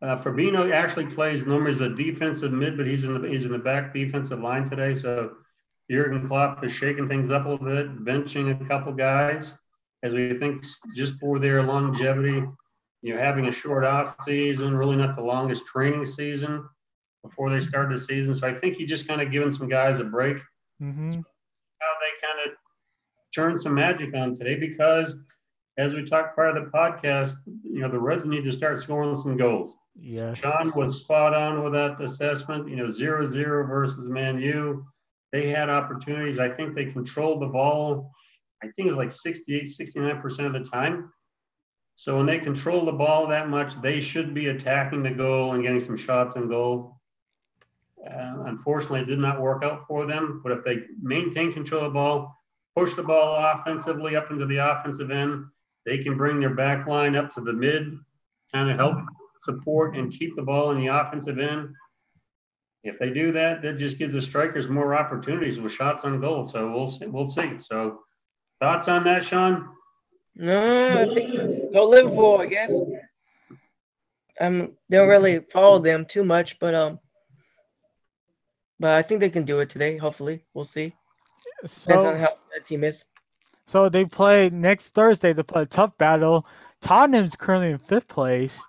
Uh, 0.00 0.16
Fabinho 0.16 0.70
actually 0.72 1.06
plays 1.06 1.44
normally 1.44 1.72
as 1.72 1.80
a 1.80 1.88
defensive 1.88 2.52
mid, 2.52 2.76
but 2.76 2.86
he's 2.86 3.04
in 3.04 3.20
the 3.20 3.28
he's 3.28 3.44
in 3.44 3.52
the 3.52 3.58
back 3.58 3.92
defensive 3.92 4.40
line 4.40 4.68
today. 4.68 4.94
So 4.94 5.32
Jurgen 5.90 6.26
Klopp 6.28 6.64
is 6.64 6.72
shaking 6.72 7.08
things 7.08 7.32
up 7.32 7.46
a 7.46 7.48
little 7.48 7.66
bit, 7.66 8.04
benching 8.04 8.60
a 8.60 8.64
couple 8.66 8.92
guys, 8.92 9.52
as 10.02 10.12
we 10.12 10.38
think 10.38 10.64
just 10.94 11.18
for 11.18 11.38
their 11.38 11.62
longevity. 11.62 12.44
You 13.02 13.14
know, 13.14 13.20
having 13.20 13.46
a 13.46 13.52
short 13.52 13.84
off 13.84 14.16
season, 14.22 14.76
really 14.76 14.96
not 14.96 15.14
the 15.14 15.22
longest 15.22 15.66
training 15.66 16.06
season 16.06 16.68
before 17.22 17.50
they 17.50 17.60
start 17.60 17.90
the 17.90 17.98
season. 17.98 18.34
So 18.34 18.46
I 18.46 18.52
think 18.52 18.76
he's 18.76 18.88
just 18.88 19.06
kind 19.06 19.20
of 19.20 19.30
giving 19.30 19.52
some 19.52 19.68
guys 19.68 20.00
a 20.00 20.04
break. 20.04 20.36
Mm-hmm. 20.82 21.10
How 21.10 21.94
they 22.00 22.26
kind 22.26 22.50
of 22.50 22.56
turn 23.34 23.58
some 23.58 23.74
magic 23.74 24.14
on 24.14 24.34
today 24.34 24.56
because 24.56 25.14
as 25.76 25.94
we 25.94 26.04
talked 26.04 26.34
prior 26.34 26.52
to 26.54 26.60
the 26.60 26.66
podcast, 26.66 27.34
you 27.62 27.80
know, 27.80 27.88
the 27.88 27.98
Reds 27.98 28.24
need 28.24 28.44
to 28.44 28.52
start 28.52 28.78
scoring 28.78 29.14
some 29.14 29.36
goals. 29.36 29.76
Yes. 30.00 30.38
Sean 30.38 30.72
was 30.76 31.02
spot 31.02 31.34
on 31.34 31.64
with 31.64 31.72
that 31.72 32.00
assessment. 32.00 32.68
You 32.68 32.76
know, 32.76 32.90
zero 32.90 33.24
zero 33.24 33.66
versus 33.66 34.08
Man 34.08 34.38
U. 34.40 34.86
They 35.32 35.48
had 35.48 35.68
opportunities. 35.68 36.38
I 36.38 36.48
think 36.48 36.74
they 36.74 36.86
controlled 36.86 37.42
the 37.42 37.48
ball. 37.48 38.12
I 38.62 38.66
think 38.66 38.86
it 38.88 38.90
was 38.90 38.96
like 38.96 39.12
68, 39.12 39.64
69% 39.64 40.46
of 40.46 40.52
the 40.52 40.68
time. 40.68 41.12
So 41.96 42.16
when 42.16 42.26
they 42.26 42.38
control 42.38 42.84
the 42.84 42.92
ball 42.92 43.26
that 43.26 43.48
much, 43.48 43.80
they 43.82 44.00
should 44.00 44.32
be 44.34 44.48
attacking 44.48 45.02
the 45.02 45.10
goal 45.10 45.52
and 45.52 45.62
getting 45.62 45.80
some 45.80 45.96
shots 45.96 46.36
on 46.36 46.48
goal. 46.48 46.96
Uh, 48.04 48.44
unfortunately, 48.46 49.00
it 49.00 49.06
did 49.06 49.18
not 49.18 49.40
work 49.40 49.64
out 49.64 49.86
for 49.86 50.06
them. 50.06 50.40
But 50.42 50.52
if 50.52 50.64
they 50.64 50.84
maintain 51.02 51.52
control 51.52 51.82
of 51.82 51.92
the 51.92 51.94
ball, 51.94 52.36
push 52.74 52.94
the 52.94 53.02
ball 53.02 53.52
offensively 53.52 54.16
up 54.16 54.30
into 54.30 54.46
the 54.46 54.58
offensive 54.58 55.10
end, 55.10 55.44
they 55.84 55.98
can 55.98 56.16
bring 56.16 56.40
their 56.40 56.54
back 56.54 56.86
line 56.86 57.16
up 57.16 57.34
to 57.34 57.40
the 57.40 57.52
mid, 57.52 57.98
kind 58.52 58.70
of 58.70 58.76
help 58.76 58.98
support 59.40 59.96
and 59.96 60.12
keep 60.12 60.34
the 60.36 60.42
ball 60.42 60.70
in 60.72 60.78
the 60.80 60.86
offensive 60.88 61.38
end. 61.38 61.70
If 62.84 62.98
they 62.98 63.10
do 63.10 63.32
that, 63.32 63.60
that 63.62 63.76
just 63.76 63.98
gives 63.98 64.12
the 64.12 64.22
strikers 64.22 64.68
more 64.68 64.94
opportunities 64.94 65.58
with 65.58 65.72
shots 65.72 66.04
on 66.04 66.20
goal. 66.20 66.44
So 66.44 66.70
we'll 66.70 66.90
see, 66.90 67.06
we'll 67.06 67.28
see. 67.28 67.58
So 67.60 68.00
thoughts 68.60 68.88
on 68.88 69.04
that, 69.04 69.24
Sean? 69.24 69.68
No, 70.36 71.00
I 71.00 71.12
think 71.14 71.72
go 71.72 71.86
Liverpool, 71.88 72.38
I 72.38 72.46
guess. 72.46 72.72
Um, 74.40 74.74
don't 74.88 75.08
really 75.08 75.40
follow 75.50 75.80
them 75.80 76.04
too 76.04 76.22
much, 76.22 76.60
but 76.60 76.72
um, 76.74 77.00
but 78.78 78.92
I 78.92 79.02
think 79.02 79.20
they 79.20 79.30
can 79.30 79.44
do 79.44 79.58
it 79.58 79.68
today. 79.68 79.96
Hopefully, 79.96 80.44
we'll 80.54 80.64
see. 80.64 80.94
Depends 81.62 81.88
on 82.04 82.14
So, 82.14 82.18
how 82.18 82.38
that 82.54 82.64
team 82.64 82.84
is. 82.84 83.04
so 83.66 83.88
they 83.88 84.04
play 84.04 84.48
next 84.50 84.90
Thursday. 84.94 85.32
They 85.32 85.42
play 85.42 85.62
a 85.62 85.66
tough 85.66 85.98
battle. 85.98 86.46
Tottenham's 86.80 87.34
currently 87.34 87.70
in 87.72 87.78
fifth 87.78 88.06
place, 88.06 88.54
if- 88.54 88.62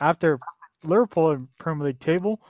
after 0.00 0.38
Liverpool 0.84 1.30
in 1.32 1.48
Premier 1.58 1.86
League 1.88 2.00
table, 2.00 2.40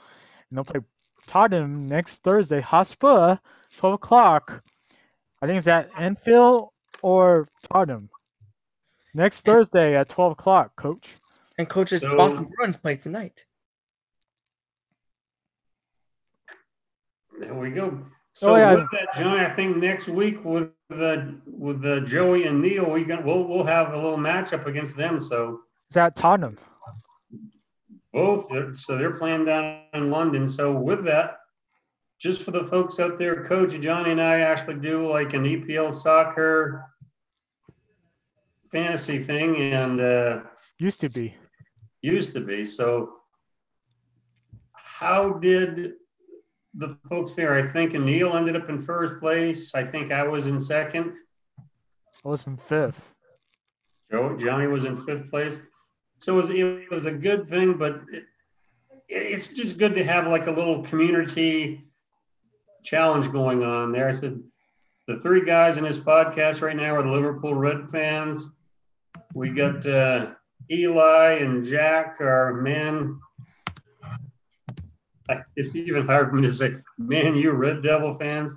and 0.50 0.57
they'll 0.57 0.64
play 0.64 0.81
Tottenham 1.26 1.88
next 1.88 2.23
Thursday. 2.23 2.61
Hotspur, 2.61 3.38
twelve 3.76 3.95
o'clock. 3.95 4.62
I 5.40 5.47
think 5.47 5.59
it's 5.59 5.69
at 5.69 5.88
Enfield 5.99 6.71
or 7.02 7.49
Tottenham. 7.71 8.11
Next 9.14 9.43
Thursday 9.45 9.97
at 9.97 10.09
twelve 10.09 10.33
o'clock, 10.33 10.76
Coach. 10.76 11.17
And 11.59 11.69
coaches 11.69 12.02
So- 12.02 12.17
Boston 12.17 12.50
Bruins 12.57 12.76
play 12.76 12.97
tonight. 12.97 13.45
There 17.40 17.55
we 17.55 17.71
go. 17.71 17.87
Oh, 17.87 18.07
so 18.33 18.55
Oh, 18.55 18.57
yeah. 18.57 18.75
with 18.75 18.87
that, 18.93 19.14
John, 19.14 19.38
I 19.38 19.49
think 19.49 19.76
next 19.76 20.09
week 20.09 20.45
with 20.45 20.71
the 20.88 21.40
with 21.47 21.83
the 21.83 22.00
Joey 22.02 22.45
and 22.47 22.61
Neil, 22.61 22.90
we 22.90 23.05
got 23.05 23.25
we'll 23.25 23.45
we'll 23.47 23.64
have 23.64 23.93
a 23.93 23.97
little 23.97 24.19
matchup 24.19 24.67
against 24.67 24.97
them. 24.97 25.21
So 25.23 25.61
It's 25.88 25.97
at 25.97 26.17
Tottenham. 26.17 26.59
Both 28.19 28.77
so 28.77 28.97
they're 28.97 29.17
playing 29.19 29.45
down 29.45 29.83
in 29.95 30.11
London. 30.11 30.49
So 30.49 30.79
with 30.79 31.05
that, 31.05 31.37
just 32.19 32.43
for 32.43 32.51
the 32.51 32.65
folks 32.65 32.99
out 32.99 33.19
there, 33.19 33.45
Coach 33.45 33.79
Johnny 33.81 34.11
and 34.11 34.21
I 34.21 34.41
actually 34.41 34.77
do 34.81 35.07
like 35.09 35.35
an 35.35 35.45
EPL 35.45 35.95
soccer 35.95 36.85
fantasy 38.73 39.23
thing, 39.23 39.57
and 39.57 40.01
uh, 40.01 40.41
Used 40.79 41.01
to 41.01 41.09
be. 41.09 41.35
used 42.03 42.35
to 42.35 42.41
be. 42.41 42.65
So 42.65 43.15
how 44.75 45.31
did 45.35 45.93
the 46.75 46.97
folks 47.09 47.31
fare? 47.33 47.55
I 47.55 47.63
think 47.63 47.93
Neil 47.95 48.35
ended 48.37 48.57
up 48.57 48.69
in 48.69 48.81
first 48.81 49.21
place. 49.21 49.75
I 49.75 49.85
think 49.85 50.13
I 50.13 50.25
was 50.27 50.47
in 50.47 50.61
second. 50.61 51.13
I 52.25 52.29
was 52.29 52.47
in 52.47 52.57
fifth. 52.57 53.15
Joe, 54.11 54.37
Johnny 54.37 54.67
was 54.67 54.85
in 54.85 54.97
fifth 55.07 55.31
place. 55.31 55.57
So 56.21 56.35
it 56.35 56.37
was, 56.37 56.51
it 56.51 56.91
was 56.91 57.07
a 57.07 57.13
good 57.13 57.49
thing, 57.49 57.75
but 57.79 58.03
it, 58.13 58.25
it's 59.09 59.49
just 59.49 59.79
good 59.79 59.95
to 59.95 60.05
have 60.05 60.27
like 60.27 60.47
a 60.47 60.53
little 60.53 60.83
community 60.83 61.85
challenge 62.83 63.31
going 63.33 63.63
on 63.63 63.93
there. 63.93 64.09
I 64.09 64.15
said, 64.15 64.43
the 65.07 65.17
three 65.17 65.45
guys 65.45 65.79
in 65.79 65.85
this 65.85 65.99
podcast 65.99 66.61
right 66.61 66.77
now 66.77 66.95
are 66.95 67.03
the 67.03 67.11
Liverpool 67.11 67.55
Red 67.55 67.89
fans. 67.91 68.51
We 69.33 69.51
got 69.51 69.87
uh, 69.87 70.33
Eli 70.71 71.39
and 71.41 71.65
Jack, 71.65 72.17
our 72.21 72.55
man. 72.55 73.19
It's 75.57 75.75
even 75.75 76.07
hard 76.07 76.31
for 76.31 76.37
me 76.37 76.43
to 76.43 76.53
say, 76.53 76.77
Man 76.99 77.35
you 77.35 77.53
Red 77.53 77.83
Devil 77.83 78.15
fans. 78.15 78.55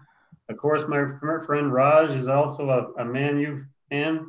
Of 0.49 0.57
course, 0.57 0.83
my 0.87 1.05
friend 1.45 1.71
Raj 1.71 2.11
is 2.11 2.27
also 2.27 2.69
a, 2.69 3.01
a 3.01 3.05
Man 3.05 3.39
U 3.39 3.65
fan. 3.89 4.27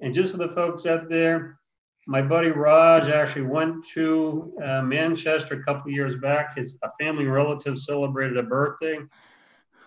And 0.00 0.14
just 0.14 0.32
for 0.32 0.38
the 0.38 0.48
folks 0.48 0.86
out 0.86 1.08
there, 1.08 1.58
my 2.06 2.20
buddy 2.20 2.50
Raj 2.50 3.08
actually 3.08 3.42
went 3.42 3.86
to 3.88 4.52
uh, 4.62 4.82
Manchester 4.82 5.54
a 5.54 5.62
couple 5.62 5.90
of 5.90 5.94
years 5.94 6.16
back. 6.16 6.56
His 6.56 6.76
a 6.82 6.90
family 7.00 7.26
relative 7.26 7.78
celebrated 7.78 8.36
a 8.36 8.42
birthday, 8.42 8.98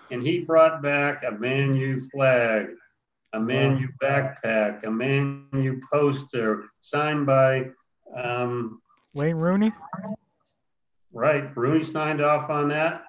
and 0.10 0.24
he 0.24 0.40
brought 0.40 0.82
back 0.82 1.24
a 1.24 1.32
Man 1.32 1.76
U 1.76 2.00
flag, 2.10 2.68
a 3.34 3.40
Man 3.40 3.78
U 3.78 3.90
backpack, 4.02 4.84
a 4.84 4.92
Man 4.92 5.48
U 5.54 5.82
poster 5.92 6.66
signed 6.82 7.26
by, 7.26 7.70
um, 8.16 8.82
Wayne 9.14 9.36
Rooney. 9.36 9.72
right, 11.12 11.56
Rooney 11.56 11.84
signed 11.84 12.22
off 12.22 12.50
on 12.50 12.70
that, 12.70 13.04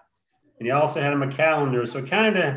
and 0.59 0.67
he 0.67 0.71
also 0.71 1.00
had 1.00 1.12
him 1.12 1.23
a 1.23 1.33
calendar. 1.33 1.87
So 1.87 2.03
kind 2.03 2.37
of 2.37 2.57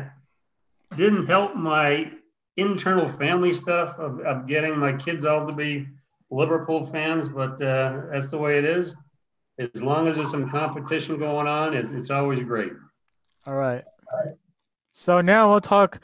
didn't 0.96 1.26
help 1.26 1.56
my 1.56 2.12
internal 2.58 3.08
family 3.08 3.54
stuff 3.54 3.98
of, 3.98 4.20
of 4.20 4.46
getting 4.46 4.78
my 4.78 4.92
kids 4.92 5.24
all 5.24 5.46
to 5.46 5.52
be 5.52 5.88
Liverpool 6.32 6.86
fans, 6.86 7.28
but 7.28 7.60
uh, 7.60 8.02
that's 8.10 8.28
the 8.28 8.38
way 8.38 8.58
it 8.58 8.64
is. 8.64 8.94
As 9.58 9.82
long 9.82 10.08
as 10.08 10.16
there's 10.16 10.30
some 10.30 10.48
competition 10.48 11.18
going 11.18 11.46
on, 11.46 11.74
it's, 11.74 11.90
it's 11.90 12.10
always 12.10 12.42
great. 12.42 12.72
All 13.46 13.54
right. 13.54 13.84
So 14.92 15.20
now 15.20 15.50
we'll 15.50 15.60
talk. 15.60 16.00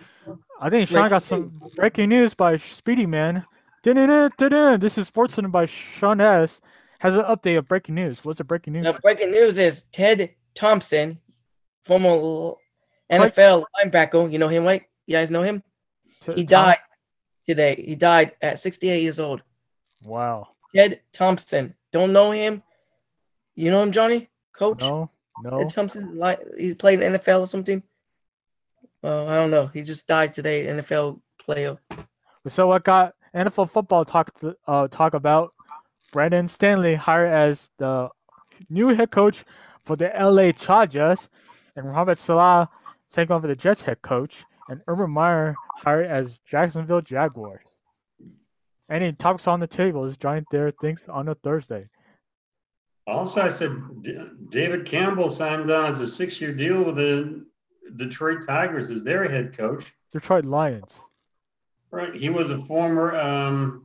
I 0.60 0.70
think 0.70 0.88
Sean 0.88 1.08
got 1.08 1.22
some 1.22 1.60
breaking 1.76 2.10
news 2.10 2.34
by 2.34 2.56
Speedy 2.56 3.06
Man. 3.06 3.44
This 3.82 4.98
is 4.98 5.06
Sports 5.06 5.34
Center 5.34 5.48
by 5.48 5.66
Sean 5.66 6.20
S. 6.20 6.60
Has 6.98 7.14
an 7.14 7.22
update 7.24 7.56
of 7.56 7.68
breaking 7.68 7.94
news. 7.94 8.24
What's 8.24 8.38
the 8.38 8.44
breaking 8.44 8.74
news? 8.74 8.84
The 8.84 8.92
breaking 9.00 9.30
news 9.30 9.56
is 9.56 9.84
Ted 9.92 10.30
Thompson, 10.54 11.20
former 11.84 12.08
l- 12.10 12.58
NFL 13.10 13.64
linebacker. 13.80 14.30
You 14.30 14.38
know 14.38 14.48
him, 14.48 14.64
right? 14.64 14.82
You 15.06 15.16
guys 15.16 15.30
know 15.30 15.42
him? 15.42 15.62
T- 16.20 16.32
He 16.34 16.44
Tom- 16.44 16.66
died 16.66 16.78
today. 17.46 17.82
He 17.86 17.94
died 17.94 18.32
at 18.42 18.58
68 18.58 19.00
years 19.00 19.20
old. 19.20 19.42
Wow. 20.04 20.48
Ted 20.74 21.00
Thompson. 21.12 21.74
Don't 21.92 22.12
know 22.12 22.30
him? 22.30 22.62
You 23.54 23.70
know 23.70 23.82
him, 23.82 23.92
Johnny? 23.92 24.28
Coach? 24.52 24.80
No. 24.80 25.10
No. 25.42 25.58
Ted 25.58 25.70
Thompson, 25.70 26.18
like 26.18 26.40
he 26.56 26.74
played 26.74 27.02
in 27.02 27.12
NFL 27.12 27.40
or 27.40 27.46
something. 27.46 27.82
Oh, 29.02 29.26
I 29.26 29.36
don't 29.36 29.50
know. 29.50 29.66
He 29.66 29.82
just 29.82 30.06
died 30.06 30.34
today. 30.34 30.66
NFL 30.66 31.20
player. 31.38 31.78
So 32.46 32.66
what 32.66 32.84
got 32.84 33.14
NFL 33.34 33.70
football 33.70 34.04
talk 34.04 34.34
to, 34.40 34.56
uh 34.66 34.88
talk 34.88 35.14
about 35.14 35.52
Brandon 36.12 36.48
Staley 36.48 36.94
hired 36.94 37.32
as 37.32 37.70
the 37.78 38.08
new 38.68 38.88
head 38.88 39.10
coach 39.10 39.44
for 39.84 39.96
the 39.96 40.10
LA 40.18 40.52
Chargers, 40.52 41.28
and 41.76 41.90
Robert 41.90 42.18
Saleh 42.18 42.68
taking 43.10 43.34
over 43.34 43.46
the 43.46 43.56
Jets 43.56 43.82
head 43.82 44.02
coach, 44.02 44.44
and 44.68 44.80
Urban 44.86 45.10
Meyer 45.10 45.54
hired 45.76 46.06
as 46.06 46.38
Jacksonville 46.46 47.00
Jaguars. 47.02 47.67
Any 48.90 49.12
topics 49.12 49.46
on 49.46 49.60
the 49.60 49.66
table 49.66 50.04
is 50.04 50.16
Johnny 50.16 50.42
Adair 50.50 50.72
thinks 50.80 51.08
on 51.08 51.28
a 51.28 51.34
Thursday. 51.34 51.88
Also, 53.06 53.40
I 53.42 53.48
said 53.48 53.72
D- 54.02 54.18
David 54.50 54.86
Campbell 54.86 55.30
signed 55.30 55.70
on 55.70 55.92
as 55.92 56.00
a 56.00 56.08
six-year 56.08 56.52
deal 56.54 56.84
with 56.84 56.96
the 56.96 57.44
Detroit 57.96 58.46
Tigers 58.46 58.90
as 58.90 59.04
their 59.04 59.28
head 59.28 59.56
coach. 59.56 59.92
Detroit 60.12 60.44
Lions, 60.44 61.00
Right, 61.90 62.14
he 62.14 62.28
was 62.30 62.50
a 62.50 62.58
former 62.58 63.14
um, 63.16 63.84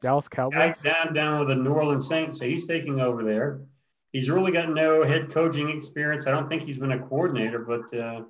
Dallas 0.00 0.28
Cowboys. 0.28 0.74
down 0.82 1.14
down 1.14 1.38
with 1.40 1.48
the 1.48 1.56
New 1.56 1.70
Orleans 1.72 2.06
Saints, 2.08 2.38
so 2.38 2.44
he's 2.44 2.66
taking 2.66 3.00
over 3.00 3.22
there. 3.24 3.60
He's 4.12 4.28
really 4.30 4.52
got 4.52 4.68
no 4.68 5.04
head 5.04 5.30
coaching 5.30 5.68
experience. 5.70 6.26
I 6.26 6.30
don't 6.30 6.48
think 6.48 6.62
he's 6.62 6.76
been 6.78 6.92
a 6.92 6.98
coordinator, 6.98 7.60
but 7.60 7.96
uh, 7.98 8.22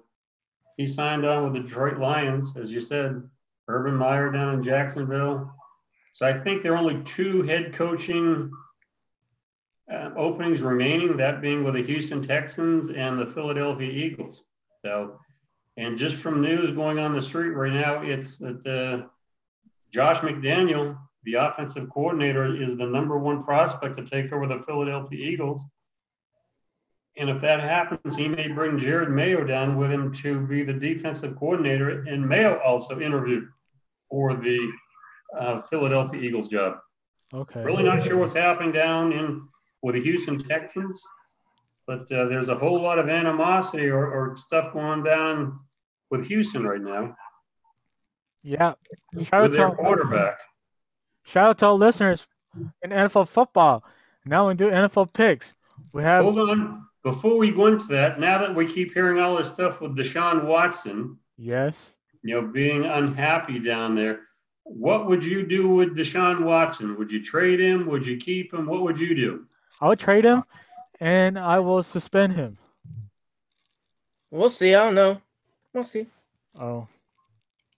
he 0.77 0.87
signed 0.87 1.27
on 1.27 1.45
with 1.45 1.55
the 1.55 1.61
Detroit 1.61 1.99
Lions, 1.99 2.55
as 2.57 2.73
you 2.73 2.81
said. 2.81 3.23
Urban 3.69 3.95
Meyer 3.95 4.31
down 4.31 4.55
in 4.55 4.63
Jacksonville. 4.63 5.53
So 6.15 6.27
I 6.27 6.33
think 6.33 6.63
there 6.63 6.73
are 6.73 6.79
only 6.79 7.03
two 7.05 7.43
head 7.43 7.73
coaching 7.73 8.51
uh, 9.91 10.11
openings 10.17 10.63
remaining, 10.63 11.17
that 11.17 11.41
being 11.41 11.65
with 11.65 11.75
the 11.75 11.83
Houston 11.83 12.23
Texans 12.23 12.89
and 12.89 13.19
the 13.19 13.27
Philadelphia 13.27 13.91
Eagles. 13.91 14.43
So, 14.85 15.19
and 15.77 15.99
just 15.99 16.17
from 16.17 16.41
news 16.41 16.71
going 16.73 16.99
on 16.99 17.15
the 17.15 17.23
street 17.23 17.51
right 17.51 17.73
now, 17.73 18.03
it's 18.03 18.37
that 18.39 18.67
uh, 18.67 19.09
Josh 19.93 20.19
McDaniel, 20.19 20.99
the 21.25 21.35
offensive 21.35 21.89
coordinator, 21.91 22.55
is 22.55 22.77
the 22.77 22.87
number 22.87 23.19
one 23.19 23.45
prospect 23.45 23.97
to 23.99 24.05
take 24.05 24.33
over 24.33 24.47
the 24.47 24.61
Philadelphia 24.61 25.19
Eagles. 25.19 25.65
And 27.19 27.29
if 27.29 27.43
that 27.43 27.61
happens, 27.61 28.17
he 28.17 28.27
may 28.27 28.49
bring 28.49 28.79
Jerod 28.79 29.11
Mayo 29.11 29.45
down 29.45 29.77
with 29.77 29.91
him 29.91 30.13
to 30.15 30.47
be 30.47 30.63
the 30.63 30.73
defensive 30.73 31.37
coordinator. 31.37 32.03
And 32.05 32.27
Mayo 32.27 32.59
also 32.65 33.01
interviewed 33.01 33.49
for 34.11 34.35
the 34.35 34.73
uh, 35.39 35.63
Philadelphia 35.63 36.21
Eagles 36.21 36.49
job. 36.49 36.77
Okay. 37.35 37.63
Really 37.63 37.83
not 37.83 38.03
sure 38.03 38.19
what's 38.19 38.35
happening 38.35 38.73
down 38.73 39.13
in 39.13 39.47
with 39.83 39.95
the 39.95 40.03
Houston 40.03 40.43
Texans, 40.43 41.01
but 41.87 42.11
uh, 42.13 42.27
there's 42.27 42.49
a 42.49 42.55
whole 42.55 42.81
lot 42.81 42.99
of 42.99 43.09
animosity 43.09 43.89
or, 43.89 44.07
or 44.11 44.37
stuff 44.37 44.73
going 44.73 45.03
down 45.03 45.59
with 46.11 46.27
Houston 46.27 46.65
right 46.65 46.81
now 46.81 47.15
Yeah. 48.43 48.75
Shout 49.23 49.33
out, 49.33 49.43
with 49.43 49.53
to 49.53 49.57
their 49.57 49.69
our, 49.69 49.77
quarterback. 49.77 50.39
shout 51.25 51.49
out 51.49 51.59
to 51.59 51.67
our 51.67 51.73
listeners 51.73 52.27
in 52.83 52.91
NFL 52.91 53.29
football. 53.29 53.83
Now 54.25 54.49
we 54.49 54.55
do 54.55 54.71
NFL 54.71 55.13
picks. 55.13 55.55
We 55.93 56.03
have 56.03 56.23
Hold 56.23 56.39
on. 56.39 56.87
Before 57.03 57.37
we 57.37 57.51
go 57.51 57.67
into 57.67 57.87
that, 57.87 58.21
now 58.21 58.39
that 58.39 58.55
we 58.55 58.73
keep 58.73 58.93
hearing 58.95 59.19
all 59.19 59.37
this 59.37 59.49
stuff 59.49 59.81
with 59.81 59.97
Deshaun 59.97 60.45
Watson, 60.45 61.19
yes. 61.37 61.95
you 62.23 62.35
know, 62.35 62.47
being 62.47 62.85
unhappy 62.85 63.59
down 63.59 63.97
there, 63.97 64.21
what 64.65 65.07
would 65.07 65.25
you 65.25 65.45
do 65.45 65.75
with 65.75 65.97
Deshaun 65.97 66.45
Watson? 66.45 66.97
Would 66.97 67.11
you 67.11 67.23
trade 67.23 67.59
him? 67.59 67.87
Would 67.87 68.07
you 68.07 68.17
keep 68.19 68.55
him? 68.55 68.67
What 68.67 68.83
would 68.83 69.01
you 69.01 69.15
do? 69.17 69.47
I 69.81 69.89
will 69.89 69.97
trade 69.97 70.25
him, 70.25 70.45
and 71.01 71.37
I 71.37 71.59
will 71.59 71.83
suspend 71.83 72.35
him. 72.35 72.59
We'll 74.31 74.49
see. 74.49 74.75
I 74.75 74.85
don't 74.85 74.95
know. 74.95 75.21
We'll 75.75 75.83
see. 75.83 76.07
Oh, 76.59 76.87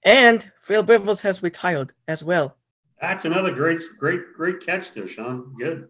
And 0.04 0.50
Phil 0.60 0.82
Rivers 0.84 1.22
has 1.22 1.42
retired 1.42 1.92
as 2.08 2.22
well. 2.22 2.56
That's 3.00 3.24
another 3.24 3.52
great, 3.52 3.80
great, 3.98 4.34
great 4.36 4.60
catch 4.64 4.92
there, 4.92 5.08
Sean. 5.08 5.54
Good. 5.58 5.88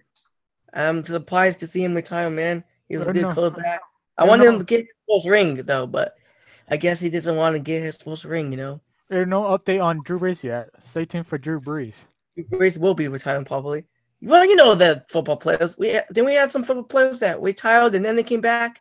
I'm 0.73 1.03
surprised 1.05 1.61
to 1.61 1.67
see 1.67 1.83
him 1.83 1.95
retire, 1.95 2.31
man. 2.31 2.63
He 2.89 2.97
was 2.97 3.09
a 3.09 3.11
I 3.11 3.15
good 3.15 3.35
quarterback. 3.35 3.81
I 4.19 4.25
I 4.25 4.29
wanted 4.29 4.47
him 4.47 4.59
to 4.59 4.65
get 4.65 4.81
his 4.81 4.89
first 5.09 5.29
ring 5.29 5.55
though, 5.55 5.87
but 5.87 6.15
I 6.69 6.77
guess 6.77 7.01
he 7.01 7.11
doesn't 7.11 7.37
want 7.37 7.55
to 7.55 7.61
get 7.61 7.83
his 7.83 7.97
first 8.01 8.25
ring. 8.25 8.51
You 8.53 8.59
know, 8.59 8.81
there's 9.09 9.27
no 9.29 9.43
update 9.43 9.83
on 9.83 10.03
Drew 10.03 10.19
Brees 10.19 10.43
yet. 10.43 10.69
Stay 10.85 11.05
tuned 11.05 11.27
for 11.27 11.39
Drew 11.39 11.61
Brees. 11.61 11.95
Brees 12.39 12.79
will 12.79 12.95
be 12.95 13.09
retiring 13.09 13.45
probably. 13.45 13.85
Well, 14.23 14.45
you 14.45 14.57
know 14.57 14.75
the 14.75 15.05
football 15.11 15.37
players. 15.37 15.77
We 15.79 16.01
then 16.11 16.25
we 16.25 16.35
had 16.35 16.51
some 16.51 16.63
football 16.63 16.85
players 16.85 17.21
that 17.21 17.41
we 17.41 17.51
retired 17.51 17.95
and 17.95 18.05
then 18.05 18.17
they 18.17 18.23
came 18.23 18.41
back. 18.41 18.81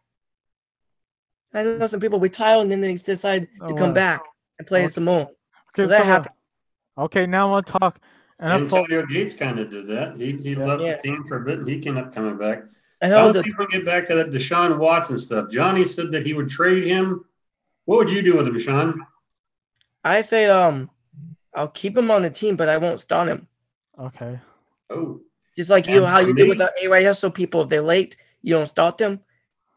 I 1.53 1.63
know 1.63 1.85
some 1.87 1.99
people 1.99 2.19
retired 2.19 2.61
and 2.61 2.71
then 2.71 2.81
they 2.81 2.95
decided 2.95 3.47
to 3.67 3.73
Oh, 3.73 3.75
come 3.75 3.89
wow. 3.89 3.93
back 3.95 4.21
and 4.57 4.67
play 4.67 4.81
Okay. 4.83 4.89
some 4.89 5.05
more. 5.05 5.21
Okay, 5.21 5.83
So 5.83 5.87
that 5.87 5.97
so, 5.99 6.03
happened. 6.03 6.35
Okay, 6.97 7.25
now 7.25 7.47
I 7.47 7.51
want 7.51 7.67
to 7.67 7.73
talk 7.73 7.99
NFL. 8.41 8.79
Antonio 8.79 9.05
Gates 9.05 9.33
kind 9.33 9.59
of 9.59 9.69
did 9.69 9.87
that. 9.87 10.15
He, 10.17 10.31
he 10.37 10.55
Yeah. 10.55 10.65
left 10.65 10.81
Yeah. 10.83 10.95
the 10.95 11.01
team 11.03 11.23
for 11.27 11.37
a 11.37 11.45
bit 11.45 11.59
and 11.59 11.67
he 11.67 11.75
ended 11.75 11.97
up 11.97 12.13
coming 12.15 12.37
back. 12.37 12.63
I 13.03 13.07
I 13.07 13.09
know 13.09 13.17
don't 13.25 13.33
the, 13.33 13.43
see 13.43 13.49
if 13.49 13.57
we 13.57 13.67
can 13.67 13.79
get 13.81 13.85
back 13.85 14.07
to 14.07 14.15
that 14.15 14.31
Deshaun 14.31 14.77
Watson 14.79 15.19
stuff. 15.19 15.51
Johnny 15.51 15.83
said 15.85 16.11
that 16.13 16.25
he 16.25 16.33
would 16.33 16.49
trade 16.49 16.85
him. 16.85 17.25
What 17.85 17.97
would 17.97 18.09
you 18.09 18.21
do 18.21 18.37
with 18.37 18.47
him, 18.47 18.53
Deshaun? 18.55 18.95
I 20.05 20.21
say 20.21 20.45
um, 20.47 20.89
I'll 21.53 21.67
keep 21.67 21.97
him 21.97 22.09
on 22.11 22.21
the 22.21 22.29
team, 22.29 22.55
but 22.55 22.69
I 22.69 22.77
won't 22.77 23.01
start 23.01 23.27
him. 23.27 23.47
Okay. 23.99 24.39
Oh, 24.89 25.19
Just 25.57 25.69
like 25.69 25.85
you, 25.87 26.05
how 26.05 26.21
for 26.21 26.27
you 26.29 26.33
do 26.33 26.43
me- 26.43 26.49
with 26.49 26.57
the 26.59 26.71
AYSO 26.83 27.33
people. 27.33 27.61
If 27.61 27.69
they're 27.69 27.81
late, 27.81 28.15
you 28.41 28.53
don't 28.53 28.65
start 28.67 28.97
them. 28.97 29.19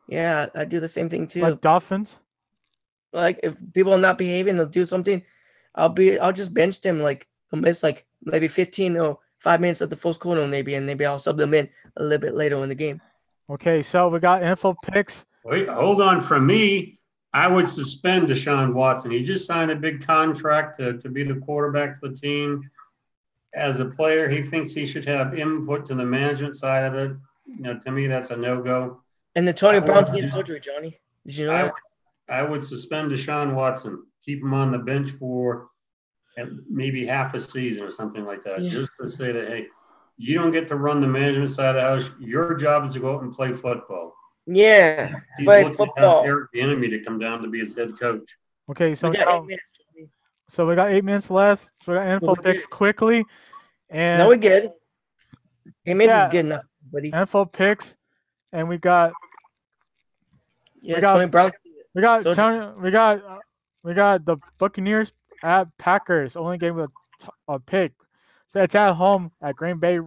Yeah, 0.09 0.47
I 0.55 0.65
do 0.65 0.79
the 0.79 0.89
same 0.89 1.09
thing 1.09 1.27
too. 1.27 1.43
Like 1.43 1.61
Dolphins. 1.61 2.19
like 3.13 3.41
if 3.43 3.57
people 3.75 3.93
are 3.93 3.99
not 3.99 4.19
behaving 4.19 4.57
they'll 4.57 4.67
do 4.67 4.87
something, 4.87 5.21
I'll 5.75 5.89
be 5.89 6.17
I'll 6.19 6.33
just 6.33 6.55
bench 6.55 6.81
them 6.81 7.01
like 7.01 7.27
they'll 7.51 7.61
miss 7.61 7.83
like 7.83 8.07
maybe 8.23 8.47
15 8.47 8.97
or 8.99 9.19
five 9.41 9.61
minutes 9.61 9.83
at 9.83 9.91
the 9.91 9.97
first 9.97 10.21
quarter 10.21 10.47
maybe 10.47 10.75
and 10.75 10.87
maybe 10.87 11.05
I'll 11.05 11.19
sub 11.19 11.37
them 11.37 11.55
in 11.55 11.69
a 11.97 12.05
little 12.05 12.21
bit 12.21 12.35
later 12.35 12.63
in 12.63 12.69
the 12.69 12.75
game. 12.77 13.01
Okay, 13.49 13.83
so 13.83 14.09
we 14.09 14.19
got 14.19 14.43
info 14.43 14.75
picks. 14.83 15.25
wait, 15.45 15.69
hold 15.69 16.01
on. 16.01 16.21
From 16.21 16.47
me, 16.47 16.99
I 17.33 17.47
would 17.49 17.69
suspend 17.69 18.29
Deshaun 18.29 18.73
Watson. 18.75 19.11
He 19.11 19.25
just 19.25 19.47
signed 19.47 19.71
a 19.71 19.77
big 19.77 20.05
contract 20.05 20.79
to, 20.81 20.99
to 20.99 21.09
be 21.09 21.23
the 21.23 21.37
quarterback 21.37 22.01
for 22.01 22.09
the 22.09 22.17
team. 22.17 22.69
As 23.55 23.79
a 23.81 23.87
player, 23.87 24.29
he 24.29 24.43
thinks 24.43 24.73
he 24.73 24.85
should 24.85 25.05
have 25.07 25.39
input 25.39 25.87
to 25.87 25.95
the 25.95 26.05
management 26.05 26.57
side 26.57 26.85
of 26.85 26.95
it. 26.95 27.17
You 27.47 27.63
know, 27.63 27.79
to 27.79 27.91
me, 27.93 28.07
that's 28.09 28.31
a 28.31 28.37
no-go. 28.37 29.01
And 29.37 29.47
the 29.47 29.53
Tony 29.53 29.77
I 29.77 29.81
would- 29.81 29.87
Brown's 29.87 30.11
getting 30.11 30.31
surgery, 30.31 30.61
Johnny. 30.61 30.99
Did 31.27 31.37
you 31.37 31.47
know 31.47 31.53
I 31.53 31.63
that? 31.63 31.73
would, 31.73 32.35
I 32.35 32.43
would 32.43 32.65
suspend 32.65 33.13
Deshaun 33.13 33.55
Watson, 33.55 34.05
keep 34.25 34.43
him 34.43 34.53
on 34.55 34.73
the 34.73 34.79
bench 34.79 35.11
for 35.13 35.69
maybe 36.69 37.07
half 37.07 37.33
a 37.35 37.41
season 37.41 37.83
or 37.85 37.91
something 37.91 38.25
like 38.27 38.45
that, 38.45 38.61
Yeah. 38.61 38.71
just 38.71 38.91
to 39.01 39.09
say 39.09 39.33
that, 39.33 39.49
hey, 39.49 39.69
you 40.17 40.35
don't 40.35 40.53
get 40.53 40.67
to 40.69 40.77
run 40.77 41.01
the 41.01 41.07
management 41.07 41.51
side 41.51 41.77
of 41.77 41.77
the 41.77 41.81
house. 42.09 42.11
Your 42.21 42.55
job 42.55 42.85
is 42.87 42.93
to 42.95 43.01
go 43.01 43.15
out 43.17 43.23
and 43.23 43.35
play 43.35 43.53
football. 43.53 44.15
Yeah, 44.47 45.09
He's 45.37 45.45
play 45.45 45.63
looking 45.65 45.73
to 45.73 45.77
football. 45.77 46.25
Eric 46.25 46.53
Bieniemy 46.55 46.91
to 46.91 47.05
come 47.05 47.19
down 47.19 47.43
to 47.43 47.49
be 47.49 47.61
his 47.65 47.77
head 47.77 47.99
coach. 47.99 48.29
Okay, 48.71 48.95
so 48.95 49.09
We 49.09 49.13
we 49.13 49.17
got 49.19 49.27
got, 49.27 49.39
eight 49.43 49.47
minutes, 49.47 49.65
so 50.49 50.67
we 50.67 50.75
got 50.75 50.91
eight 50.93 51.05
minutes 51.05 51.31
left. 51.31 51.69
So 51.85 51.93
we 51.93 51.99
got 51.99 52.23
Well, 52.23 52.37
NFL 52.37 52.43
picks 52.45 52.67
quickly, 52.67 53.25
and 53.91 54.19
No, 54.21 54.29
we 54.29 54.37
good. 54.37 54.71
Eight 55.85 55.95
minutes 55.95 56.15
Yeah. 56.15 56.27
is 56.27 56.33
good 56.33 56.45
enough, 56.47 56.65
buddy. 56.93 57.11
NFL 57.11 57.47
picks, 57.53 57.97
and 58.53 58.69
we 58.69 58.79
got 58.79 59.13
Yeah, 60.81 60.97
we 60.97 61.01
got- 61.01 61.13
Tony 61.15 61.27
Brown. 61.27 61.53
we 61.95 62.03
got 62.03 62.23
So- 62.23 62.35
Tony, 62.35 62.81
we 62.81 62.91
got 62.91 63.25
uh, 63.25 63.39
we 63.83 63.95
got 63.95 64.25
the 64.25 64.37
Buccaneers 64.59 65.13
at 65.43 65.77
Packers 65.79 66.37
only 66.37 66.59
game 66.59 66.77
with 66.77 66.87
a 66.91 67.25
t- 67.25 67.29
a 67.49 67.59
pick. 67.59 67.93
So 68.47 68.63
it's 68.63 68.75
at 68.75 68.95
home 68.95 69.33
at 69.43 69.57
Green 69.57 69.79
Bay, 69.79 69.99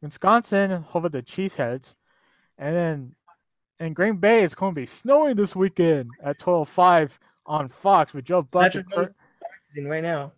Wisconsin, 0.00 0.70
home 0.82 1.04
of 1.04 1.12
the 1.12 1.22
Cheeseheads, 1.22 1.94
and 2.56 2.76
then 2.76 3.14
in 3.78 3.94
Green 3.94 4.16
Bay 4.16 4.42
it's 4.44 4.54
going 4.54 4.74
to 4.74 4.80
be 4.80 4.86
snowing 4.86 5.36
this 5.36 5.56
weekend 5.56 6.10
at 6.22 6.38
twelve 6.38 6.68
five 6.68 7.18
on 7.46 7.68
Fox 7.68 8.14
with 8.14 8.24
Joe 8.24 8.42
Buck, 8.42 8.64
Patrick 8.64 8.88
Troy, 8.88 9.08
right 9.84 10.02
now. 10.02 10.32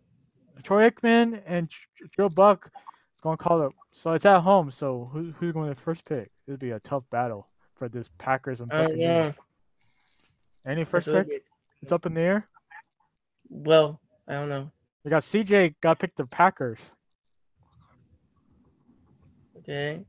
Troy 0.62 0.88
Aikman, 0.90 1.42
and 1.46 1.68
Joe 2.16 2.28
Buck. 2.28 2.70
is 2.74 3.20
going 3.20 3.36
to 3.36 3.42
call 3.42 3.62
it. 3.66 3.72
So 3.92 4.12
it's 4.12 4.24
at 4.24 4.40
home. 4.40 4.70
So 4.70 5.10
who, 5.12 5.32
who's 5.38 5.52
going 5.52 5.68
to 5.68 5.74
first 5.74 6.04
pick? 6.04 6.30
It'll 6.46 6.56
be 6.56 6.70
a 6.70 6.80
tough 6.80 7.04
battle 7.10 7.48
for 7.74 7.88
this 7.88 8.08
Packers 8.18 8.60
and 8.60 8.72
oh, 8.72 8.78
don't 8.78 8.86
Buccaneers. 8.88 9.34
know. 10.64 10.70
Any 10.70 10.84
first 10.84 11.06
That's 11.06 11.28
pick? 11.28 11.44
It's 11.82 11.92
up 11.92 12.06
in 12.06 12.14
the 12.14 12.20
air. 12.20 12.48
Well, 13.48 14.00
I 14.28 14.34
don't 14.34 14.48
know. 14.48 14.70
We 15.04 15.10
got 15.10 15.22
CJ 15.22 15.74
got 15.80 15.98
picked 15.98 16.16
the 16.16 16.26
Packers. 16.26 16.78
Okay. 19.58 20.04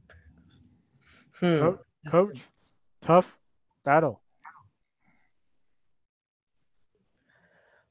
Hmm. 1.39 1.57
Co- 1.59 1.79
Coach, 2.09 2.41
tough 3.01 3.37
battle. 3.85 4.21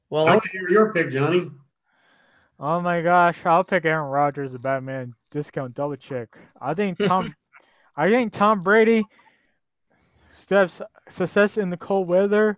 Well, 0.09 0.27
I 0.27 0.31
I 0.31 0.33
want 0.35 0.43
to 0.43 0.49
hear 0.49 0.69
your 0.69 0.93
pick, 0.93 1.09
Johnny. 1.09 1.49
Oh 2.59 2.79
my 2.79 3.01
gosh, 3.01 3.45
I'll 3.45 3.63
pick 3.63 3.85
Aaron 3.85 4.09
Rodgers, 4.09 4.51
the 4.51 4.59
Batman 4.59 5.15
discount 5.31 5.73
double 5.73 5.95
check. 5.95 6.37
I 6.61 6.73
think 6.73 6.99
Tom, 6.99 7.35
I 7.97 8.09
think 8.09 8.31
Tom 8.31 8.61
Brady 8.61 9.03
steps 10.31 10.81
success 11.09 11.57
in 11.57 11.71
the 11.71 11.77
cold 11.77 12.07
weather, 12.07 12.57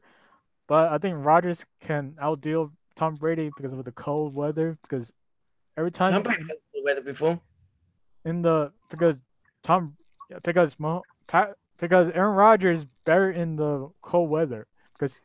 but 0.67 0.91
I 0.91 0.97
think 0.97 1.15
Rodgers 1.25 1.65
can 1.81 2.15
outdeal 2.19 2.73
Tom 2.95 3.15
Brady 3.15 3.51
because 3.55 3.73
of 3.73 3.83
the 3.83 3.91
cold 3.91 4.33
weather. 4.33 4.77
Because 4.81 5.11
every 5.77 5.91
time, 5.91 6.11
Tom 6.11 6.23
Brady 6.23 6.43
had 6.43 6.57
the 6.73 6.83
weather 6.83 7.01
before. 7.01 7.39
in 8.25 8.41
the 8.41 8.71
because 8.89 9.19
Tom 9.63 9.95
because 10.43 10.79
Mo, 10.79 11.03
Pat, 11.27 11.55
because 11.79 12.09
Aaron 12.09 12.35
Rodgers 12.35 12.79
is 12.79 12.85
better 13.05 13.31
in 13.31 13.55
the 13.55 13.89
cold 14.01 14.29
weather 14.29 14.67
because 14.93 15.21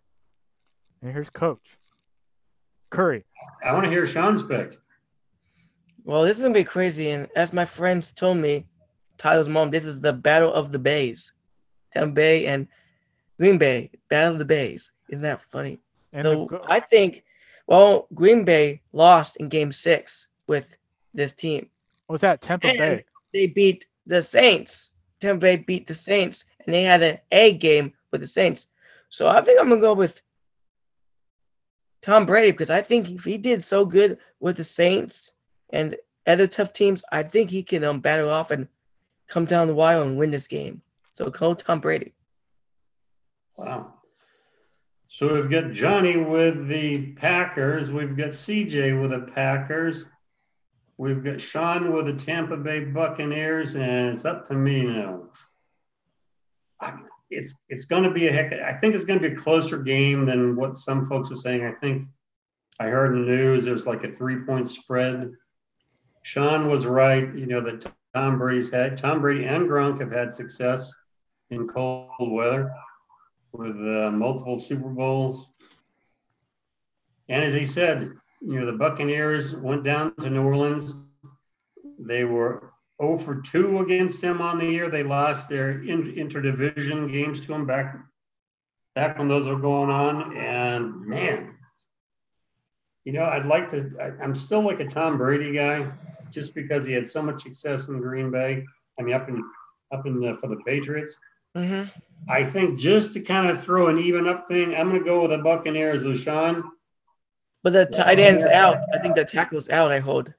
and 1.03 1.13
here's 1.13 1.31
coach 1.31 1.79
Currie. 2.91 3.25
I 3.65 3.73
want 3.73 3.85
to 3.85 3.91
hear 3.91 4.07
Sean's 4.07 4.43
pick. 4.43 4.79
Well, 6.05 6.23
this 6.23 6.37
is 6.39 6.43
gonna 6.43 6.55
be 6.55 6.65
crazy, 6.65 7.11
and 7.11 7.29
as 7.37 7.53
my 7.53 7.65
friends 7.65 8.13
told 8.13 8.39
me, 8.39 8.67
Tyler's 9.19 9.49
mom, 9.49 9.71
this 9.71 9.85
is 9.85 10.01
the 10.01 10.13
battle 10.13 10.53
of 10.53 10.73
the 10.73 10.79
bays, 10.79 11.33
Tampa 11.93 12.13
Bay 12.15 12.47
and 12.47 12.67
Green 13.39 13.59
Bay, 13.59 13.91
battle 14.09 14.33
of 14.33 14.39
the 14.39 14.45
bays. 14.45 14.93
Isn't 15.11 15.23
that 15.23 15.41
funny? 15.51 15.79
And 16.13 16.23
so 16.23 16.31
the, 16.31 16.47
go- 16.47 16.65
I 16.67 16.81
think, 16.81 17.23
well, 17.71 18.09
Green 18.13 18.45
Bay 18.45 18.83
lost 18.93 19.37
in 19.37 19.49
Game 19.49 19.71
Six 19.71 20.27
with 20.49 20.77
this 21.15 21.33
team. 21.33 21.71
What 22.07 22.15
was 22.15 22.21
that 22.23 22.43
Tampa 22.43 22.67
and- 22.69 22.79
Bay? 22.79 23.05
They 23.33 23.47
beat 23.47 23.87
the 24.07 24.21
Saints. 24.23 24.91
Tampa 25.21 25.41
Bay 25.41 25.57
beat 25.57 25.87
the 25.87 25.95
Saints, 25.95 26.47
and 26.67 26.75
they 26.75 26.83
had 26.83 27.03
an 27.03 27.19
A 27.31 27.53
game 27.53 27.93
with 28.11 28.21
the 28.23 28.27
Saints. 28.27 28.73
So 29.09 29.29
I 29.29 29.41
think 29.41 29.61
I'm 29.61 29.69
gonna 29.69 29.81
go 29.81 29.95
with 29.95 30.21
Tom 32.03 32.27
Brady 32.27 32.51
because 32.51 32.71
I 32.71 32.83
think 32.83 33.09
if 33.09 33.25
he 33.25 33.39
did 33.39 33.63
so 33.63 33.85
good 33.85 34.19
with 34.41 34.57
the 34.57 34.65
Saints 34.65 35.35
and 35.71 35.95
other 36.27 36.49
tough 36.49 36.73
teams, 36.73 37.05
I 37.13 37.23
think 37.23 37.51
he 37.51 37.63
can 37.63 37.85
um, 37.85 38.01
battle 38.01 38.31
off 38.31 38.51
and 38.51 38.67
come 39.29 39.45
down 39.45 39.69
the 39.69 39.75
wire 39.75 40.03
and 40.03 40.19
win 40.19 40.31
this 40.31 40.49
game. 40.49 40.83
So 41.15 41.31
go 41.31 41.55
Tom 41.55 41.79
Brady. 41.81 42.15
Wow. 43.57 44.00
So 45.13 45.35
we've 45.35 45.51
got 45.51 45.73
Johnny 45.73 46.17
with 46.17 46.69
the 46.69 47.11
Packers. 47.15 47.91
We've 47.91 48.17
got 48.17 48.29
CJ 48.29 49.03
with 49.03 49.11
the 49.11 49.33
Packers. 49.33 50.07
We've 50.99 51.25
got 51.25 51.41
Sean 51.41 51.93
with 51.93 52.07
the 52.07 52.13
Tampa 52.13 52.57
Bay 52.57 52.85
Buccaneers, 52.85 53.75
and 53.75 54.13
it's 54.13 54.25
up 54.25 54.47
to 54.47 54.55
me 54.55 54.83
now. 54.83 55.25
It's 57.29 57.57
it's 57.69 57.87
going 57.87 58.05
to 58.05 58.13
be 58.13 58.29
a 58.29 58.33
heck. 58.33 58.53
I 58.53 58.73
think 58.73 58.95
it's 58.95 59.05
going 59.05 59.21
to 59.21 59.29
be 59.29 59.35
a 59.35 59.39
closer 59.39 59.79
game 59.79 60.27
than 60.27 60.55
what 60.55 60.77
some 60.77 61.05
folks 61.05 61.33
are 61.33 61.37
saying. 61.37 61.65
I 61.65 61.73
think 61.73 62.07
I 62.79 62.87
heard 62.87 63.13
in 63.13 63.23
the 63.23 63.33
news 63.33 63.65
there's 63.65 63.87
like 63.87 64.05
a 64.05 64.13
three 64.13 64.45
point 64.45 64.71
spread. 64.71 65.33
Sean 66.23 66.69
was 66.69 66.87
right. 66.87 67.35
You 67.35 67.47
know 67.47 67.61
that 67.63 67.85
Tom 68.15 68.39
Brady's 68.39 68.71
had 68.71 68.97
Tom 68.97 69.21
Brady 69.21 69.45
and 69.45 69.69
Gronk 69.69 70.01
have 70.01 70.13
had 70.13 70.33
success 70.33 70.93
in 71.51 71.67
cold 71.67 72.11
weather 72.21 72.73
with 73.53 73.77
uh, 73.77 74.11
multiple 74.13 74.59
Super 74.59 74.89
Bowls. 74.89 75.49
And 77.29 77.45
as 77.45 77.55
he 77.55 77.67
said, 77.67 78.11
you 78.41 78.59
know, 78.59 78.67
the 78.67 78.77
Buccaneers 78.77 79.55
went 79.55 79.85
down 79.85 80.15
to 80.17 80.31
New 80.31 80.43
Orleans. 80.43 80.95
They 81.99 82.25
were 82.25 82.73
0 83.01 83.19
for 83.19 83.41
2 83.41 83.79
against 83.79 84.21
him 84.21 84.41
on 84.41 84.59
the 84.59 84.67
year. 84.67 84.89
They 84.89 85.03
lost 85.03 85.49
their 85.49 85.83
in, 85.83 86.15
interdivision 86.15 87.13
games 87.13 87.41
to 87.47 87.55
him 87.55 87.67
back 87.67 87.97
back 88.95 89.19
when 89.19 89.29
those 89.29 89.47
were 89.47 89.59
going 89.59 89.91
on. 89.91 90.37
And 90.37 91.07
man, 91.07 91.55
you 93.05 93.13
know, 93.13 93.25
I'd 93.25 93.47
like 93.47 93.69
to. 93.71 93.91
I, 94.01 94.23
I'm 94.23 94.35
still 94.35 94.63
like 94.63 94.81
a 94.81 94.87
Tom 94.87 95.19
Brady 95.19 95.53
guy, 95.53 95.91
just 96.31 96.55
because 96.55 96.87
he 96.87 96.93
had 96.93 97.09
so 97.09 97.23
much 97.23 97.43
success 97.43 97.89
in 97.89 98.01
Green 98.01 98.31
Bay. 98.31 98.65
I 98.99 99.03
mean, 99.03 99.15
up 99.15 99.29
in 99.29 99.43
up 99.93 100.07
in 100.07 100.21
the, 100.21 100.37
for 100.37 100.49
the 100.49 100.57
Patriots. 100.67 101.13
Mm-hmm. 101.57 101.89
I 102.29 102.45
think 102.45 102.79
just 102.79 103.13
to 103.13 103.21
kind 103.21 103.49
of 103.49 103.63
throw 103.63 103.89
an 103.89 103.99
even 103.99 104.29
up 104.29 104.47
thing, 104.47 104.75
I'm 104.75 104.89
going 104.89 105.01
to 105.01 105.05
go 105.05 105.23
with 105.23 105.31
the 105.31 105.39
Buccaneers. 105.39 106.03
So 106.03 106.15
Sean, 106.15 106.63
But 107.63 107.73
the 107.73 107.87
tight 107.87 108.19
end's 108.19 108.45
out. 108.45 108.79
I 108.95 108.99
think 108.99 109.17
the 109.17 109.25
tackle's 109.25 109.69
out. 109.71 109.93
I 109.93 109.99
hold. 109.99 110.33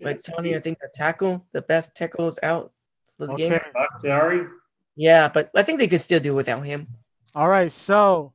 Like 0.00 0.22
Tony, 0.22 0.54
I 0.54 0.60
think 0.60 0.78
the 0.78 0.90
tackle, 0.92 1.44
the 1.52 1.62
best 1.62 1.94
tackle 1.94 2.26
is 2.26 2.38
out 2.42 2.72
for 3.16 3.26
the 3.26 3.34
game. 3.34 3.52
Okay. 3.52 3.64
Bakhtiari. 3.72 4.46
Yeah, 4.94 5.28
but 5.28 5.50
I 5.54 5.62
think 5.62 5.78
they 5.78 5.88
could 5.88 6.00
still 6.00 6.20
do 6.20 6.34
without 6.34 6.64
him. 6.64 6.86
All 7.34 7.48
right, 7.48 7.70
so 7.70 8.32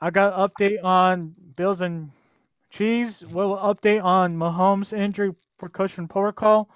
I 0.00 0.10
got 0.10 0.38
an 0.38 0.48
update 0.48 0.84
on 0.84 1.34
Bills 1.56 1.80
and 1.80 2.10
Cheese. 2.70 3.24
We'll 3.30 3.56
update 3.56 4.04
on 4.04 4.36
Mahomes' 4.36 4.92
injury 4.92 5.34
concussion 5.58 6.06
protocol. 6.08 6.68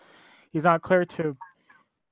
He's 0.53 0.65
not 0.65 0.83
clear 0.83 1.05
to. 1.05 1.37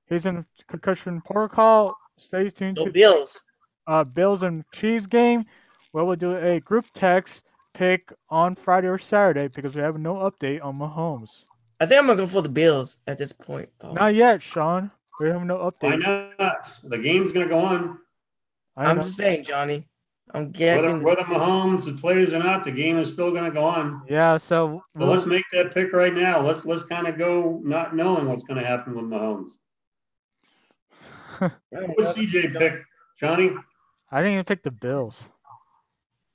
He's 0.07 0.27
in 0.27 0.47
concussion 0.67 1.21
protocol. 1.21 1.97
Stay 2.19 2.51
tuned 2.51 2.77
No 2.77 2.87
to 2.87 2.93
Bills. 2.93 3.43
uh, 3.87 4.05
Bills 4.05 4.43
and 4.43 4.65
Cheese 4.73 5.07
game, 5.07 5.45
where 5.93 6.05
we'll 6.05 6.17
do 6.17 6.37
a 6.37 6.61
group 6.61 6.87
text 6.95 7.43
pick 7.75 8.13
on 8.29 8.55
Friday 8.57 8.89
or 8.89 8.99
Saturday 8.99 9.49
because 9.49 9.75
we 9.75 9.81
have 9.81 9.99
no 9.99 10.15
update 10.17 10.63
on 10.65 10.79
Mahomes. 10.79 11.45
I 11.81 11.87
think 11.87 12.01
I'm 12.01 12.07
gonna 12.07 12.19
go 12.19 12.27
for 12.27 12.43
the 12.43 12.49
Bills 12.49 12.99
at 13.07 13.19
this 13.19 13.33
point. 13.33 13.69
Paul. 13.79 13.95
Not 13.95 14.15
yet, 14.15 14.43
Sean. 14.43 14.91
We 15.21 15.29
have 15.29 15.43
no 15.45 15.59
update. 15.59 15.83
Why 15.83 15.97
update. 15.97 16.39
not? 16.39 16.71
The 16.85 16.99
game's 16.99 17.33
going 17.33 17.49
to 17.49 17.53
go 17.53 17.59
on. 17.59 17.99
I 18.77 18.85
I'm 18.85 18.99
just 18.99 19.17
saying, 19.17 19.45
Johnny. 19.45 19.85
I'm 20.33 20.45
Whether, 20.45 20.53
guessing. 20.53 21.03
whether 21.03 21.23
Mahomes 21.23 22.01
plays 22.01 22.33
or 22.33 22.39
not, 22.39 22.63
the 22.63 22.71
game 22.71 22.99
is 22.99 23.13
still 23.13 23.33
going 23.33 23.45
to 23.45 23.51
go 23.51 23.65
on. 23.65 24.03
Yeah, 24.09 24.37
so 24.37 24.83
So 25.01 25.07
let's 25.07 25.27
make 25.27 25.45
that 25.53 25.75
pick 25.75 25.93
right 25.93 26.15
now. 26.15 26.41
Let's 26.41 26.65
let's 26.65 26.85
kind 26.85 27.09
of 27.09 27.19
go 27.19 27.61
not 27.65 27.97
knowing 27.97 28.27
what's 28.29 28.45
going 28.45 28.61
to 28.61 28.67
happen 28.67 28.95
with 28.95 29.07
Mahomes. 29.07 29.49
What's 31.71 32.19
CJ 32.19 32.57
pick, 32.57 32.83
Johnny? 33.19 33.53
I 34.11 34.19
didn't 34.19 34.33
even 34.35 34.45
pick 34.45 34.63
the 34.63 34.71
Bills. 34.71 35.29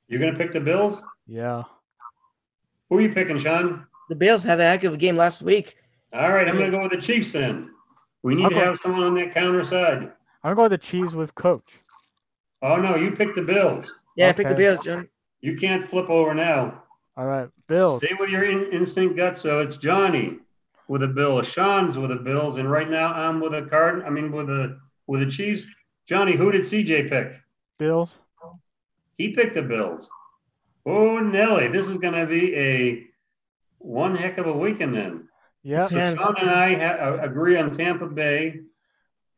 You're 0.08 0.20
going 0.20 0.34
to 0.34 0.38
pick 0.38 0.52
the 0.52 0.62
Bills? 0.62 1.02
Yeah. 1.26 1.64
Who 2.90 2.98
are 2.98 3.02
you 3.02 3.12
picking, 3.12 3.40
Sean? 3.40 3.86
The 4.10 4.16
Bills 4.16 4.44
had 4.44 4.60
a 4.60 4.64
heck 4.64 4.84
of 4.84 4.94
a 4.94 4.98
game 4.98 5.16
last 5.16 5.42
week. 5.42 5.78
All 6.14 6.32
right, 6.32 6.48
I'm 6.48 6.58
going 6.58 6.72
to 6.72 6.78
go 6.78 6.84
with 6.84 6.92
the 6.92 7.02
Chiefs 7.02 7.32
then. 7.32 7.72
We 8.22 8.36
need 8.36 8.44
I'll 8.44 8.50
to 8.50 8.56
go- 8.56 8.62
have 8.62 8.78
someone 8.78 9.04
on 9.04 9.16
that 9.16 9.34
counter 9.34 9.66
side. 9.66 10.12
I'm 10.44 10.56
going 10.56 10.56
to 10.56 10.56
go 10.56 10.64
with 10.64 10.72
the 10.74 10.78
Chiefs 10.78 11.14
with 11.14 11.34
Coach. 11.36 11.80
Oh 12.62 12.78
no, 12.78 12.96
you 12.96 13.12
picked 13.12 13.36
the 13.36 13.42
Bills. 13.42 13.94
Yeah, 14.16 14.30
I 14.30 14.32
picked 14.32 14.50
the 14.50 14.56
Bills, 14.56 14.86
Johnny. 14.86 15.08
You 15.42 15.58
can't 15.58 15.86
flip 15.86 16.10
over 16.10 16.34
now. 16.34 16.84
All 17.18 17.26
right, 17.26 17.50
Bills. 17.68 18.04
Stay 18.06 18.16
with 18.18 18.30
your 18.30 18.46
in, 18.46 18.72
instinct 18.72 19.18
gut. 19.18 19.38
So 19.38 19.60
it's 19.60 19.76
Johnny 19.76 20.38
with 20.88 21.02
the 21.02 21.08
Bills, 21.08 21.52
Sean's 21.52 21.98
with 21.98 22.10
the 22.10 22.16
Bills, 22.16 22.58
and 22.58 22.72
right 22.72 22.90
now 22.90 23.14
I'm 23.14 23.40
with 23.42 23.54
a 23.54 23.64
card. 23.64 24.04
I 24.06 24.10
mean, 24.10 24.32
with 24.32 24.48
the 24.48 24.80
with 25.08 25.22
the 25.22 25.28
Chiefs. 25.32 25.64
Johnny, 26.08 26.34
who 26.36 26.52
did 26.52 26.62
CJ 26.62 27.10
pick? 27.10 27.40
Bills. 27.80 28.20
He 29.18 29.34
picked 29.34 29.56
the 29.56 29.62
Bills. 29.64 30.10
Oh 30.86 31.20
Nelly, 31.20 31.68
this 31.70 31.88
is 31.88 31.98
going 31.98 32.14
to 32.16 32.26
be 32.26 32.56
a 32.58 33.06
one 33.78 34.16
heck 34.16 34.38
of 34.38 34.48
a 34.48 34.54
weekend 34.54 34.96
then. 34.96 35.28
Yep. 35.64 35.88
So 35.88 35.96
Depends. 35.96 36.22
Sean 36.22 36.36
and 36.40 36.50
I 36.50 36.74
ha- 36.76 37.06
uh, 37.06 37.18
agree 37.22 37.56
on 37.58 37.78
Tampa 37.78 38.08
Bay. 38.08 38.60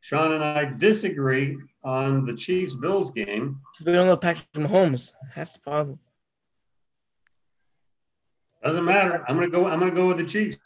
Sean 0.01 0.33
and 0.33 0.43
I 0.43 0.65
disagree 0.65 1.57
on 1.83 2.25
the 2.25 2.33
Chiefs 2.33 2.73
Bills 2.73 3.11
game. 3.11 3.59
'Cause 3.77 3.85
we 3.85 3.93
don't 3.93 4.07
know 4.07 4.17
Patrick 4.17 4.51
Mahomes. 4.53 5.13
That's 5.35 5.53
the 5.53 5.59
problem. 5.59 5.99
Doesn't 8.63 8.85
matter. 8.85 9.23
I'm 9.27 9.35
gonna 9.35 9.49
go. 9.49 9.67
I'm 9.67 9.79
gonna 9.79 9.91
go 9.91 10.07
with 10.07 10.17
the 10.17 10.23
Chiefs. 10.25 10.57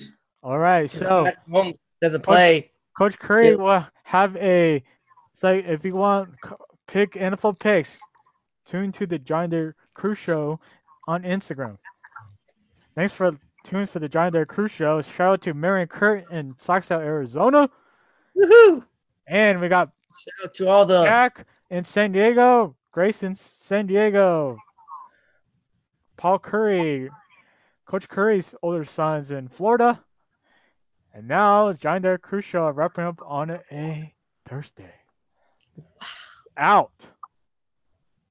All 0.43 0.57
right. 0.59 0.89
So 0.89 1.29
Mahomes 1.49 1.77
doesn't 2.01 2.21
play. 2.23 2.71
Coach 2.99 3.17
Currie 3.17 3.51
Yeah. 3.51 3.55
will 3.55 3.85
have 4.03 4.35
a. 4.35 4.83
It's 5.33 5.41
like 5.41 5.63
if 5.65 5.85
you 5.85 5.95
want 5.95 6.35
pick 6.85 7.13
NFL 7.13 7.57
picks, 7.57 7.97
tune 8.65 8.91
to 8.91 9.07
the 9.07 9.17
Johnny 9.17 9.45
Adair 9.45 9.75
Crew 9.93 10.13
Show 10.15 10.59
on 11.07 11.23
Instagram. 11.23 11.77
Thanks 12.95 13.13
for 13.13 13.37
tuning 13.63 13.87
for 13.87 13.99
the 13.99 14.09
Johnny 14.09 14.27
Adair 14.27 14.45
Crew 14.45 14.67
Show. 14.67 15.01
Shout 15.01 15.31
out 15.31 15.41
to 15.43 15.53
Marion 15.53 15.87
Kurt 15.87 16.29
in 16.29 16.55
Scottsdale, 16.55 16.99
Arizona, 16.99 17.69
Woohoo! 18.35 18.83
and 19.27 19.61
we 19.61 19.69
got 19.69 19.91
Shout 20.13 20.47
out 20.47 20.53
to 20.55 20.67
all 20.67 20.85
the 20.85 21.01
Jack 21.05 21.45
in 21.69 21.85
San 21.85 22.11
Diego, 22.11 22.75
Grayson 22.91 23.33
San 23.35 23.87
Diego, 23.87 24.57
Paul 26.17 26.39
Currie, 26.39 27.09
Coach 27.85 28.09
Currie's 28.09 28.53
older 28.61 28.83
sons 28.83 29.31
in 29.31 29.47
Florida. 29.47 30.03
And 31.13 31.27
now 31.27 31.71
Deere 31.73 32.17
Crew 32.17 32.41
Show 32.41 32.69
wrapping 32.69 33.03
up 33.03 33.19
on 33.25 33.49
a 33.71 34.13
Thursday. 34.47 34.93
Out. 36.57 37.07